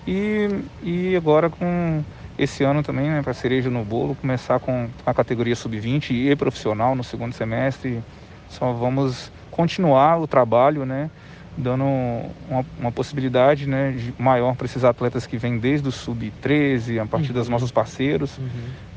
E, 0.07 0.49
e 0.81 1.15
agora 1.15 1.49
com 1.49 2.03
esse 2.37 2.63
ano 2.63 2.81
também, 2.81 3.09
né, 3.09 3.21
para 3.21 3.33
cereja 3.33 3.69
no 3.69 3.83
bolo, 3.85 4.15
começar 4.15 4.59
com 4.59 4.89
a 5.05 5.13
categoria 5.13 5.55
sub-20 5.55 6.11
e 6.11 6.35
profissional 6.35 6.95
no 6.95 7.03
segundo 7.03 7.33
semestre. 7.33 8.01
Só 8.49 8.73
vamos 8.73 9.31
continuar 9.51 10.19
o 10.19 10.27
trabalho, 10.27 10.85
né, 10.85 11.09
dando 11.55 11.83
uma, 11.83 12.65
uma 12.79 12.91
possibilidade 12.91 13.67
né, 13.67 13.95
maior 14.17 14.55
para 14.55 14.65
esses 14.65 14.83
atletas 14.83 15.27
que 15.27 15.37
vêm 15.37 15.59
desde 15.59 15.87
o 15.87 15.91
sub-13, 15.91 17.01
a 17.01 17.05
partir 17.05 17.29
uhum. 17.29 17.35
dos 17.35 17.49
nossos 17.49 17.71
parceiros, 17.71 18.37
uhum. 18.37 18.47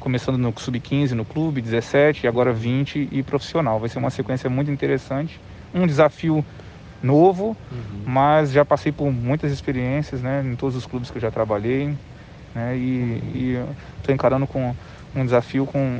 Começando 0.06 0.38
no 0.38 0.54
sub-15 0.56 1.10
no 1.14 1.24
clube, 1.24 1.60
17, 1.60 2.28
agora 2.28 2.52
20 2.52 3.08
e 3.10 3.24
profissional. 3.24 3.80
Vai 3.80 3.88
ser 3.88 3.98
uma 3.98 4.08
sequência 4.08 4.48
muito 4.48 4.70
interessante, 4.70 5.40
um 5.74 5.84
desafio 5.84 6.44
novo, 7.02 7.56
uhum. 7.72 8.02
mas 8.06 8.52
já 8.52 8.64
passei 8.64 8.92
por 8.92 9.10
muitas 9.10 9.50
experiências 9.50 10.22
né, 10.22 10.44
em 10.46 10.54
todos 10.54 10.76
os 10.76 10.86
clubes 10.86 11.10
que 11.10 11.18
eu 11.18 11.22
já 11.22 11.32
trabalhei 11.32 11.92
né, 12.54 12.76
e 12.76 13.58
estou 13.98 14.14
encarando 14.14 14.46
com 14.46 14.76
um 15.12 15.24
desafio 15.24 15.66
com, 15.66 15.98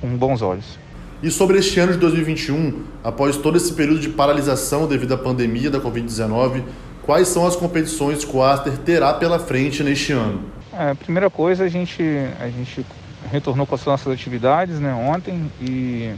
com 0.00 0.16
bons 0.16 0.42
olhos. 0.42 0.78
E 1.20 1.28
sobre 1.28 1.58
este 1.58 1.80
ano 1.80 1.90
de 1.90 1.98
2021, 1.98 2.84
após 3.02 3.36
todo 3.36 3.56
esse 3.56 3.72
período 3.72 3.98
de 3.98 4.10
paralisação 4.10 4.86
devido 4.86 5.14
à 5.14 5.18
pandemia 5.18 5.72
da 5.72 5.80
Covid-19, 5.80 6.62
quais 7.02 7.26
são 7.26 7.44
as 7.44 7.56
competições 7.56 8.24
que 8.24 8.36
o 8.36 8.44
Aster 8.44 8.78
terá 8.78 9.12
pela 9.12 9.40
frente 9.40 9.82
neste 9.82 10.12
ano? 10.12 10.44
É, 10.72 10.90
a 10.90 10.94
primeira 10.94 11.28
coisa, 11.28 11.64
a 11.64 11.68
gente, 11.68 12.00
a 12.38 12.48
gente 12.48 12.86
retornou 13.30 13.66
com 13.66 13.74
as 13.74 13.84
nossas 13.84 14.12
atividades 14.12 14.80
né, 14.80 14.92
ontem 14.92 15.50
e, 15.60 16.14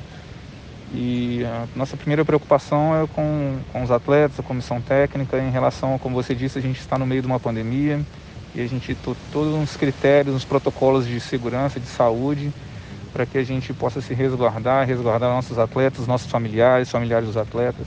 e 0.95 1.45
a 1.45 1.67
nossa 1.77 1.97
primeira 1.97 2.25
preocupação 2.25 3.03
é 3.03 3.07
com, 3.07 3.59
com 3.73 3.83
os 3.83 3.91
atletas, 3.91 4.41
a 4.41 4.43
comissão 4.43 4.81
técnica, 4.81 5.39
em 5.39 5.51
relação, 5.51 5.99
como 5.99 6.15
você 6.15 6.35
disse, 6.35 6.59
a 6.59 6.63
gente 6.63 6.81
está 6.81 6.99
no 6.99 7.07
meio 7.07 7.21
de 7.21 7.27
uma 7.27 7.39
pandemia 7.39 8.01
e 8.55 8.61
a 8.61 8.67
gente 8.67 8.95
todos 9.33 9.63
os 9.63 9.77
critérios, 9.77 10.35
os 10.35 10.45
protocolos 10.45 11.07
de 11.07 11.19
segurança, 11.21 11.81
de 11.81 11.87
saúde, 11.87 12.53
para 13.13 13.27
que 13.27 13.39
a 13.39 13.45
gente 13.45 13.73
possa 13.73 14.01
se 14.01 14.15
resguardar, 14.15 14.87
resguardar 14.87 15.31
nossos 15.31 15.59
atletas, 15.59 16.07
nossos 16.07 16.31
familiares, 16.31 16.91
familiares 16.91 17.27
dos 17.27 17.37
atletas. 17.37 17.87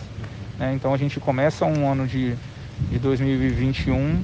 Né? 0.57 0.73
Então 0.75 0.93
a 0.93 0.97
gente 0.97 1.19
começa 1.19 1.65
um 1.65 1.91
ano 1.91 2.07
de, 2.07 2.35
de 2.89 2.99
2021 2.99 4.21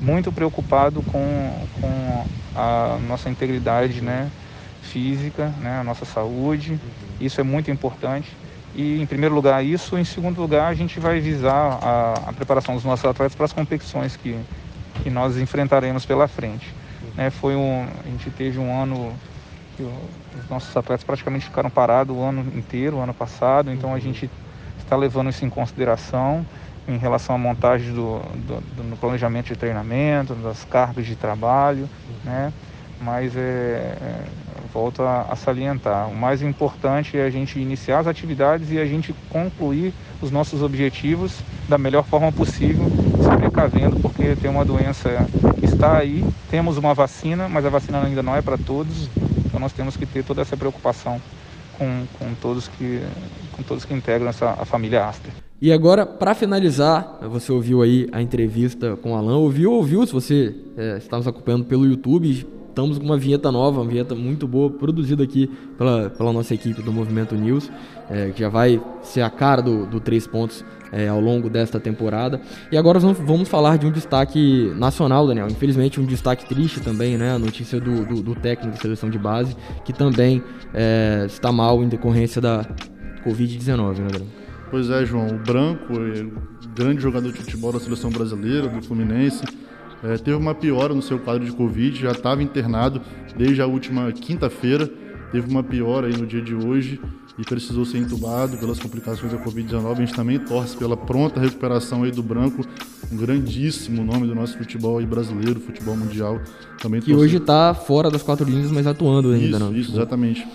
muito 0.00 0.32
preocupado 0.32 1.02
com, 1.02 1.66
com 1.80 2.24
a 2.54 2.98
nossa 3.06 3.28
integridade 3.28 4.00
né, 4.00 4.30
física, 4.82 5.52
né, 5.60 5.78
a 5.80 5.84
nossa 5.84 6.04
saúde. 6.04 6.80
Isso 7.20 7.40
é 7.40 7.44
muito 7.44 7.70
importante. 7.70 8.34
E, 8.74 9.00
em 9.00 9.06
primeiro 9.06 9.34
lugar, 9.34 9.64
isso. 9.64 9.98
Em 9.98 10.04
segundo 10.04 10.40
lugar, 10.40 10.68
a 10.68 10.74
gente 10.74 10.98
vai 10.98 11.20
visar 11.20 11.78
a, 11.82 12.14
a 12.28 12.32
preparação 12.32 12.74
dos 12.74 12.84
nossos 12.84 13.04
atletas 13.04 13.34
para 13.34 13.44
as 13.44 13.52
competições 13.52 14.16
que, 14.16 14.38
que 15.02 15.10
nós 15.10 15.36
enfrentaremos 15.36 16.06
pela 16.06 16.26
frente. 16.26 16.72
Né, 17.16 17.30
foi 17.30 17.54
um, 17.54 17.86
a 18.04 18.08
gente 18.08 18.30
teve 18.30 18.58
um 18.58 18.82
ano 18.82 19.12
que 19.76 19.82
os 19.82 20.48
nossos 20.48 20.74
atletas 20.76 21.04
praticamente 21.04 21.46
ficaram 21.46 21.68
parados 21.68 22.16
o 22.16 22.20
ano 22.20 22.40
inteiro, 22.56 22.96
o 22.96 23.00
ano 23.00 23.14
passado, 23.14 23.70
então 23.70 23.90
a 23.90 23.94
uhum. 23.94 24.00
gente 24.00 24.30
está 24.78 24.96
levando 24.96 25.30
isso 25.30 25.44
em 25.44 25.50
consideração 25.50 26.44
em 26.90 26.98
relação 26.98 27.34
à 27.34 27.38
montagem 27.38 27.92
do, 27.92 28.18
do, 28.18 28.60
do 28.76 28.82
no 28.82 28.96
planejamento 28.96 29.46
de 29.46 29.56
treinamento, 29.56 30.34
das 30.34 30.64
cargas 30.64 31.06
de 31.06 31.14
trabalho, 31.14 31.88
né? 32.24 32.52
Mas 33.00 33.34
é, 33.34 33.40
é, 33.40 34.24
volto 34.72 35.02
a, 35.02 35.22
a, 35.30 35.36
salientar. 35.36 36.08
O 36.08 36.14
mais 36.14 36.42
importante 36.42 37.16
é 37.16 37.24
a 37.24 37.30
gente 37.30 37.58
iniciar 37.58 38.00
as 38.00 38.06
atividades 38.06 38.70
e 38.70 38.78
a 38.78 38.84
gente 38.84 39.14
concluir 39.30 39.94
os 40.20 40.30
nossos 40.30 40.62
objetivos 40.62 41.40
da 41.68 41.78
melhor 41.78 42.04
forma 42.04 42.30
possível, 42.30 42.84
se 43.22 43.36
precavendo, 43.38 43.98
porque 44.00 44.36
tem 44.36 44.50
uma 44.50 44.64
doença 44.64 45.26
que 45.58 45.64
está 45.64 45.96
aí, 45.96 46.24
temos 46.50 46.76
uma 46.76 46.92
vacina, 46.92 47.48
mas 47.48 47.64
a 47.64 47.70
vacina 47.70 48.02
ainda 48.02 48.22
não 48.22 48.36
é 48.36 48.42
para 48.42 48.58
todos, 48.58 49.08
então 49.46 49.58
nós 49.58 49.72
temos 49.72 49.96
que 49.96 50.04
ter 50.04 50.22
toda 50.22 50.42
essa 50.42 50.56
preocupação 50.56 51.20
com, 51.78 52.04
com, 52.18 52.34
todos, 52.34 52.68
que, 52.68 53.02
com 53.52 53.62
todos 53.62 53.86
que 53.86 53.94
integram 53.94 54.28
essa, 54.28 54.50
a 54.50 54.66
família 54.66 55.06
Aster. 55.06 55.32
E 55.62 55.70
agora, 55.70 56.06
para 56.06 56.34
finalizar, 56.34 57.18
você 57.28 57.52
ouviu 57.52 57.82
aí 57.82 58.08
a 58.12 58.22
entrevista 58.22 58.96
com 58.96 59.12
o 59.12 59.14
Alan, 59.14 59.36
ouviu, 59.36 59.72
ouviu, 59.72 60.06
se 60.06 60.12
você 60.12 60.54
é, 60.74 60.96
está 60.96 61.18
nos 61.18 61.28
acompanhando 61.28 61.66
pelo 61.66 61.84
YouTube, 61.84 62.46
estamos 62.66 62.96
com 62.96 63.04
uma 63.04 63.18
vinheta 63.18 63.52
nova, 63.52 63.82
uma 63.82 63.90
vinheta 63.90 64.14
muito 64.14 64.48
boa, 64.48 64.70
produzida 64.70 65.22
aqui 65.22 65.50
pela, 65.76 66.08
pela 66.08 66.32
nossa 66.32 66.54
equipe 66.54 66.80
do 66.80 66.90
Movimento 66.90 67.34
News, 67.34 67.70
é, 68.08 68.30
que 68.30 68.40
já 68.40 68.48
vai 68.48 68.80
ser 69.02 69.20
a 69.20 69.28
cara 69.28 69.60
do, 69.60 69.84
do 69.84 70.00
Três 70.00 70.26
Pontos 70.26 70.64
é, 70.90 71.08
ao 71.08 71.20
longo 71.20 71.50
desta 71.50 71.78
temporada. 71.78 72.40
E 72.72 72.78
agora 72.78 72.98
vamos 72.98 73.46
falar 73.46 73.76
de 73.76 73.84
um 73.84 73.90
destaque 73.90 74.72
nacional, 74.76 75.26
Daniel. 75.26 75.46
Infelizmente, 75.48 76.00
um 76.00 76.06
destaque 76.06 76.46
triste 76.46 76.80
também, 76.80 77.18
né? 77.18 77.34
A 77.34 77.38
notícia 77.38 77.78
do, 77.78 78.06
do, 78.06 78.22
do 78.22 78.34
técnico 78.34 78.76
de 78.76 78.80
seleção 78.80 79.10
de 79.10 79.18
base, 79.18 79.54
que 79.84 79.92
também 79.92 80.42
é, 80.72 81.24
está 81.26 81.52
mal 81.52 81.82
em 81.84 81.88
decorrência 81.88 82.40
da 82.40 82.64
Covid-19, 83.26 83.98
né, 83.98 84.08
Daniel? 84.10 84.40
Pois 84.70 84.88
é, 84.88 85.04
João. 85.04 85.28
O 85.28 85.38
Branco, 85.38 85.92
é 85.94 86.26
grande 86.74 87.02
jogador 87.02 87.32
de 87.32 87.38
futebol 87.38 87.72
da 87.72 87.80
seleção 87.80 88.10
brasileira, 88.10 88.68
do 88.68 88.82
Fluminense, 88.82 89.44
é, 90.02 90.16
teve 90.16 90.36
uma 90.36 90.54
piora 90.54 90.94
no 90.94 91.02
seu 91.02 91.18
quadro 91.18 91.44
de 91.44 91.52
Covid, 91.52 92.00
já 92.00 92.12
estava 92.12 92.42
internado 92.42 93.02
desde 93.36 93.60
a 93.60 93.66
última 93.66 94.10
quinta-feira, 94.12 94.90
teve 95.30 95.50
uma 95.50 95.62
piora 95.62 96.06
aí 96.06 96.16
no 96.16 96.26
dia 96.26 96.40
de 96.40 96.54
hoje 96.54 97.00
e 97.38 97.44
precisou 97.44 97.84
ser 97.84 97.98
entubado 97.98 98.56
pelas 98.56 98.78
complicações 98.78 99.32
da 99.32 99.38
Covid-19. 99.38 99.92
A 99.92 99.94
gente 99.94 100.14
também 100.14 100.38
torce 100.38 100.76
pela 100.76 100.96
pronta 100.96 101.40
recuperação 101.40 102.02
aí 102.02 102.10
do 102.10 102.22
Branco, 102.22 102.64
um 103.12 103.16
grandíssimo 103.16 104.04
nome 104.04 104.26
do 104.26 104.34
nosso 104.34 104.56
futebol 104.56 104.98
aí 104.98 105.06
brasileiro, 105.06 105.60
futebol 105.60 105.96
mundial. 105.96 106.40
Também 106.80 107.00
que 107.00 107.12
hoje 107.12 107.36
está 107.36 107.74
fora 107.74 108.10
das 108.10 108.22
quatro 108.22 108.48
linhas, 108.48 108.70
mas 108.70 108.86
atuando 108.86 109.32
ainda, 109.32 109.46
isso, 109.46 109.58
não? 109.58 109.76
Isso, 109.76 109.92
exatamente. 109.92 110.46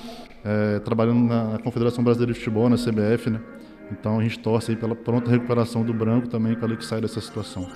É, 0.44 0.80
trabalhando 0.80 1.26
na 1.28 1.60
Confederação 1.64 2.04
Brasileira 2.04 2.34
de 2.34 2.40
Futebol, 2.40 2.70
na 2.70 2.78
CBF, 2.78 3.30
né? 3.30 3.42
Então 3.92 4.20
a 4.20 4.24
gente 4.24 4.40
torce 4.40 4.72
aí 4.72 4.78
pela 4.78 4.96
pronta 4.96 5.30
recuperação 5.30 5.84
do 5.84 5.94
branco 5.94 6.28
também 6.28 6.56
para 6.56 6.68
ele 6.68 6.78
que 6.78 6.86
sai 6.86 7.02
dessa 7.02 7.22
situação. 7.22 7.68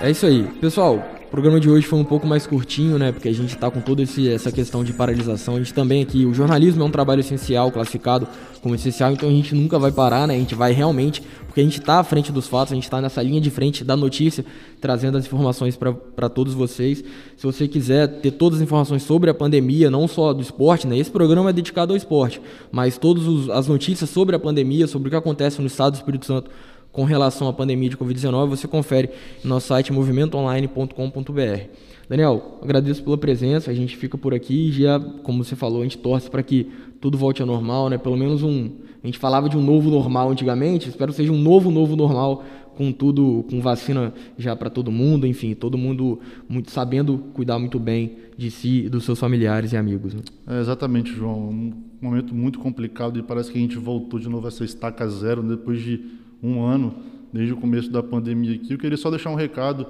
É 0.00 0.10
isso 0.10 0.26
aí. 0.26 0.44
Pessoal, 0.60 1.02
o 1.32 1.34
programa 1.34 1.58
de 1.58 1.70
hoje 1.70 1.86
foi 1.86 1.98
um 1.98 2.04
pouco 2.04 2.26
mais 2.26 2.46
curtinho, 2.46 2.98
né? 2.98 3.10
Porque 3.10 3.26
a 3.26 3.32
gente 3.32 3.54
está 3.54 3.70
com 3.70 3.80
toda 3.80 4.02
essa 4.02 4.52
questão 4.52 4.84
de 4.84 4.92
paralisação. 4.92 5.56
A 5.56 5.58
gente 5.60 5.72
também 5.72 6.02
aqui, 6.02 6.26
o 6.26 6.34
jornalismo 6.34 6.82
é 6.82 6.84
um 6.84 6.90
trabalho 6.90 7.20
essencial, 7.20 7.72
classificado 7.72 8.28
como 8.60 8.74
essencial, 8.74 9.12
então 9.12 9.30
a 9.30 9.32
gente 9.32 9.54
nunca 9.54 9.78
vai 9.78 9.90
parar, 9.90 10.28
né? 10.28 10.34
A 10.34 10.38
gente 10.38 10.54
vai 10.54 10.72
realmente, 10.72 11.22
porque 11.46 11.62
a 11.62 11.64
gente 11.64 11.78
está 11.78 12.00
à 12.00 12.04
frente 12.04 12.30
dos 12.30 12.46
fatos, 12.46 12.72
a 12.72 12.74
gente 12.74 12.84
está 12.84 13.00
nessa 13.00 13.22
linha 13.22 13.40
de 13.40 13.48
frente 13.48 13.82
da 13.82 13.96
notícia, 13.96 14.44
trazendo 14.78 15.16
as 15.16 15.24
informações 15.24 15.74
para 15.74 16.28
todos 16.28 16.52
vocês. 16.52 17.02
Se 17.34 17.46
você 17.46 17.66
quiser 17.66 18.08
ter 18.20 18.32
todas 18.32 18.58
as 18.58 18.62
informações 18.62 19.02
sobre 19.02 19.30
a 19.30 19.34
pandemia, 19.34 19.90
não 19.90 20.06
só 20.06 20.34
do 20.34 20.42
esporte, 20.42 20.86
né? 20.86 20.98
Esse 20.98 21.10
programa 21.10 21.48
é 21.48 21.52
dedicado 21.54 21.94
ao 21.94 21.96
esporte, 21.96 22.42
mas 22.70 22.98
todas 22.98 23.48
as 23.48 23.66
notícias 23.66 24.10
sobre 24.10 24.36
a 24.36 24.38
pandemia, 24.38 24.86
sobre 24.86 25.08
o 25.08 25.10
que 25.10 25.16
acontece 25.16 25.62
no 25.62 25.66
estado 25.66 25.94
do 25.94 25.96
Espírito 25.96 26.26
Santo 26.26 26.50
com 26.92 27.04
relação 27.04 27.48
à 27.48 27.52
pandemia 27.52 27.88
de 27.88 27.96
Covid-19, 27.96 28.48
você 28.48 28.68
confere 28.68 29.10
no 29.42 29.50
nosso 29.50 29.68
site 29.68 29.92
movimentoonline.com.br. 29.92 31.62
Daniel, 32.08 32.58
agradeço 32.60 33.02
pela 33.02 33.16
presença, 33.16 33.70
a 33.70 33.74
gente 33.74 33.96
fica 33.96 34.18
por 34.18 34.34
aqui 34.34 34.68
e 34.68 34.72
já, 34.72 35.00
como 35.00 35.42
você 35.42 35.56
falou, 35.56 35.80
a 35.80 35.84
gente 35.84 35.96
torce 35.96 36.30
para 36.30 36.42
que 36.42 36.70
tudo 37.00 37.16
volte 37.16 37.40
ao 37.40 37.48
normal, 37.48 37.88
né? 37.88 37.96
Pelo 37.96 38.16
menos 38.16 38.42
um. 38.42 38.70
A 39.02 39.06
gente 39.06 39.18
falava 39.18 39.48
de 39.48 39.56
um 39.56 39.62
novo 39.62 39.90
normal 39.90 40.30
antigamente, 40.30 40.90
espero 40.90 41.10
que 41.10 41.16
seja 41.16 41.32
um 41.32 41.40
novo, 41.40 41.70
novo 41.70 41.96
normal, 41.96 42.44
com 42.76 42.92
tudo, 42.92 43.44
com 43.48 43.60
vacina 43.60 44.12
já 44.36 44.54
para 44.54 44.68
todo 44.68 44.92
mundo, 44.92 45.26
enfim, 45.26 45.54
todo 45.54 45.78
mundo 45.78 46.20
muito 46.48 46.70
sabendo 46.70 47.18
cuidar 47.32 47.58
muito 47.58 47.78
bem 47.78 48.16
de 48.36 48.50
si 48.50 48.84
e 48.84 48.88
dos 48.88 49.04
seus 49.04 49.18
familiares 49.18 49.72
e 49.72 49.76
amigos. 49.76 50.14
Né? 50.14 50.20
É, 50.46 50.60
exatamente, 50.60 51.12
João. 51.12 51.48
Um 51.48 51.72
momento 52.00 52.34
muito 52.34 52.58
complicado 52.58 53.18
e 53.18 53.22
parece 53.22 53.50
que 53.50 53.58
a 53.58 53.60
gente 53.60 53.78
voltou 53.78 54.20
de 54.20 54.28
novo 54.28 54.46
a 54.46 54.48
essa 54.48 54.64
estaca 54.64 55.08
zero 55.08 55.42
depois 55.42 55.80
de 55.80 56.21
um 56.42 56.64
ano 56.64 56.94
desde 57.32 57.52
o 57.52 57.56
começo 57.56 57.90
da 57.90 58.02
pandemia 58.02 58.54
aqui. 58.54 58.72
Eu 58.72 58.78
queria 58.78 58.96
só 58.96 59.10
deixar 59.10 59.30
um 59.30 59.34
recado 59.34 59.86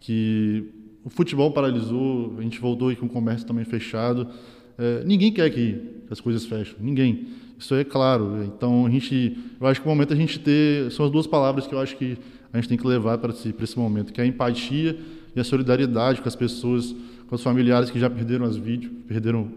que 0.00 0.68
o 1.04 1.10
futebol 1.10 1.50
paralisou, 1.52 2.34
a 2.38 2.42
gente 2.42 2.60
voltou 2.60 2.88
aí 2.88 2.96
com 2.96 3.06
o 3.06 3.08
comércio 3.08 3.46
também 3.46 3.64
fechado. 3.64 4.28
É, 4.76 5.04
ninguém 5.04 5.32
quer 5.32 5.48
que 5.50 5.80
as 6.10 6.20
coisas 6.20 6.44
fechem, 6.44 6.74
ninguém. 6.80 7.28
Isso 7.58 7.74
é 7.74 7.84
claro. 7.84 8.42
Então 8.44 8.86
a 8.86 8.90
gente, 8.90 9.36
eu 9.60 9.66
acho 9.66 9.80
que 9.80 9.86
o 9.86 9.90
momento 9.90 10.12
a 10.12 10.16
gente 10.16 10.38
ter 10.38 10.90
são 10.90 11.06
as 11.06 11.12
duas 11.12 11.26
palavras 11.26 11.66
que 11.66 11.74
eu 11.74 11.78
acho 11.78 11.96
que 11.96 12.18
a 12.52 12.56
gente 12.56 12.68
tem 12.68 12.78
que 12.78 12.86
levar 12.86 13.18
para 13.18 13.30
esse, 13.30 13.54
esse 13.60 13.78
momento, 13.78 14.12
que 14.12 14.20
é 14.20 14.24
a 14.24 14.26
empatia 14.26 14.98
e 15.34 15.40
a 15.40 15.44
solidariedade 15.44 16.20
com 16.20 16.28
as 16.28 16.36
pessoas, 16.36 16.94
com 17.28 17.34
os 17.34 17.42
familiares 17.42 17.90
que 17.90 17.98
já 17.98 18.08
perderam 18.08 18.44
as 18.44 18.56
vídeos, 18.56 18.92
perderam 19.06 19.50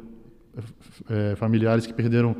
é, 1.09 1.35
familiares 1.35 1.85
que 1.85 1.93
perderam 1.93 2.35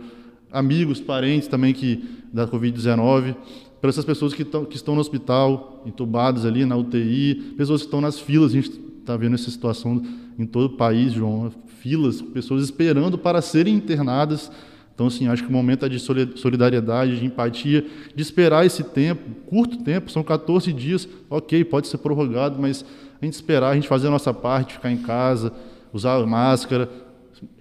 amigos, 0.52 1.00
parentes 1.00 1.48
também 1.48 1.74
que 1.74 2.04
da 2.34 2.48
Covid-19 2.48 3.36
para 3.80 3.90
essas 3.90 4.06
pessoas 4.06 4.34
que, 4.34 4.44
tão, 4.44 4.66
que 4.66 4.76
estão 4.76 4.96
no 4.96 5.02
hospital, 5.02 5.84
entubadas 5.86 6.46
ali 6.46 6.66
na 6.66 6.76
UTI, 6.76 7.54
pessoas 7.58 7.82
que 7.82 7.88
estão 7.88 8.02
nas 8.02 8.20
filas, 8.20 8.52
a 8.52 8.56
gente 8.56 8.72
está 9.00 9.16
vendo 9.16 9.36
essa 9.36 9.50
situação 9.50 10.02
em 10.38 10.46
todo 10.46 10.66
o 10.66 10.78
país, 10.78 11.14
João, 11.14 11.52
filas, 11.80 12.22
pessoas 12.22 12.64
esperando 12.64 13.18
para 13.18 13.42
serem 13.42 13.76
internadas. 13.76 14.52
Então, 14.94 15.08
assim, 15.08 15.28
acho 15.28 15.44
que 15.44 15.50
o 15.50 15.54
momento 15.54 15.86
é 15.86 15.90
de 15.90 16.00
solidariedade, 16.00 17.20
de 17.20 17.26
empatia, 17.26 17.86
de 18.16 18.22
esperar 18.22 18.66
esse 18.66 18.84
tempo, 18.84 19.30
curto 19.46 19.78
tempo, 19.84 20.10
são 20.10 20.24
14 20.24 20.74
dias, 20.74 21.08
ok, 21.30 21.64
pode 21.64 21.88
ser 21.88 22.00
prorrogado, 22.00 22.60
mas 22.60 22.84
a 23.22 23.26
gente 23.26 23.36
esperar, 23.36 23.70
a 23.70 23.76
gente 23.76 23.88
fazer 23.88 24.08
a 24.08 24.12
nossa 24.12 24.34
parte, 24.34 24.74
ficar 24.74 24.92
em 24.92 24.98
casa, 24.98 25.54
usar 25.94 26.26
máscara, 26.26 26.90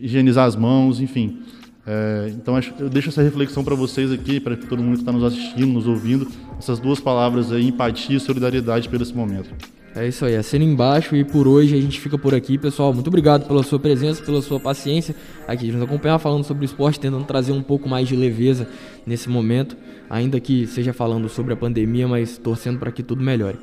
higienizar 0.00 0.46
as 0.46 0.56
mãos, 0.56 0.98
enfim. 0.98 1.42
É, 1.86 2.32
então 2.34 2.58
eu 2.80 2.88
deixo 2.88 3.10
essa 3.10 3.22
reflexão 3.22 3.62
para 3.62 3.76
vocês 3.76 4.10
aqui, 4.10 4.40
para 4.40 4.56
todo 4.56 4.82
mundo 4.82 4.94
que 4.94 5.02
está 5.02 5.12
nos 5.12 5.22
assistindo, 5.22 5.72
nos 5.72 5.86
ouvindo, 5.86 6.26
essas 6.58 6.80
duas 6.80 6.98
palavras 6.98 7.52
aí, 7.52 7.68
empatia 7.68 8.16
e 8.16 8.20
solidariedade 8.20 8.88
pelo 8.88 9.04
esse 9.04 9.14
momento. 9.14 9.48
É 9.94 10.06
isso 10.06 10.26
aí, 10.26 10.36
assina 10.36 10.62
embaixo 10.62 11.16
e 11.16 11.24
por 11.24 11.48
hoje 11.48 11.74
a 11.74 11.80
gente 11.80 11.98
fica 11.98 12.18
por 12.18 12.34
aqui, 12.34 12.58
pessoal. 12.58 12.92
Muito 12.92 13.06
obrigado 13.06 13.46
pela 13.46 13.62
sua 13.62 13.78
presença, 13.78 14.22
pela 14.22 14.42
sua 14.42 14.60
paciência 14.60 15.14
aqui, 15.48 15.72
nos 15.72 15.80
acompanhar 15.80 16.18
falando 16.18 16.44
sobre 16.44 16.66
esporte, 16.66 17.00
tentando 17.00 17.24
trazer 17.24 17.52
um 17.52 17.62
pouco 17.62 17.88
mais 17.88 18.06
de 18.06 18.14
leveza 18.14 18.68
nesse 19.06 19.30
momento, 19.30 19.74
ainda 20.10 20.38
que 20.38 20.66
seja 20.66 20.92
falando 20.92 21.30
sobre 21.30 21.54
a 21.54 21.56
pandemia, 21.56 22.06
mas 22.06 22.36
torcendo 22.36 22.78
para 22.78 22.92
que 22.92 23.02
tudo 23.02 23.22
melhore. 23.22 23.58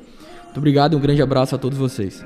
Muito 0.45 0.57
obrigado 0.57 0.93
e 0.93 0.95
um 0.95 0.99
grande 0.99 1.21
abraço 1.21 1.53
a 1.53 1.57
todos 1.59 1.77
vocês. 1.77 2.23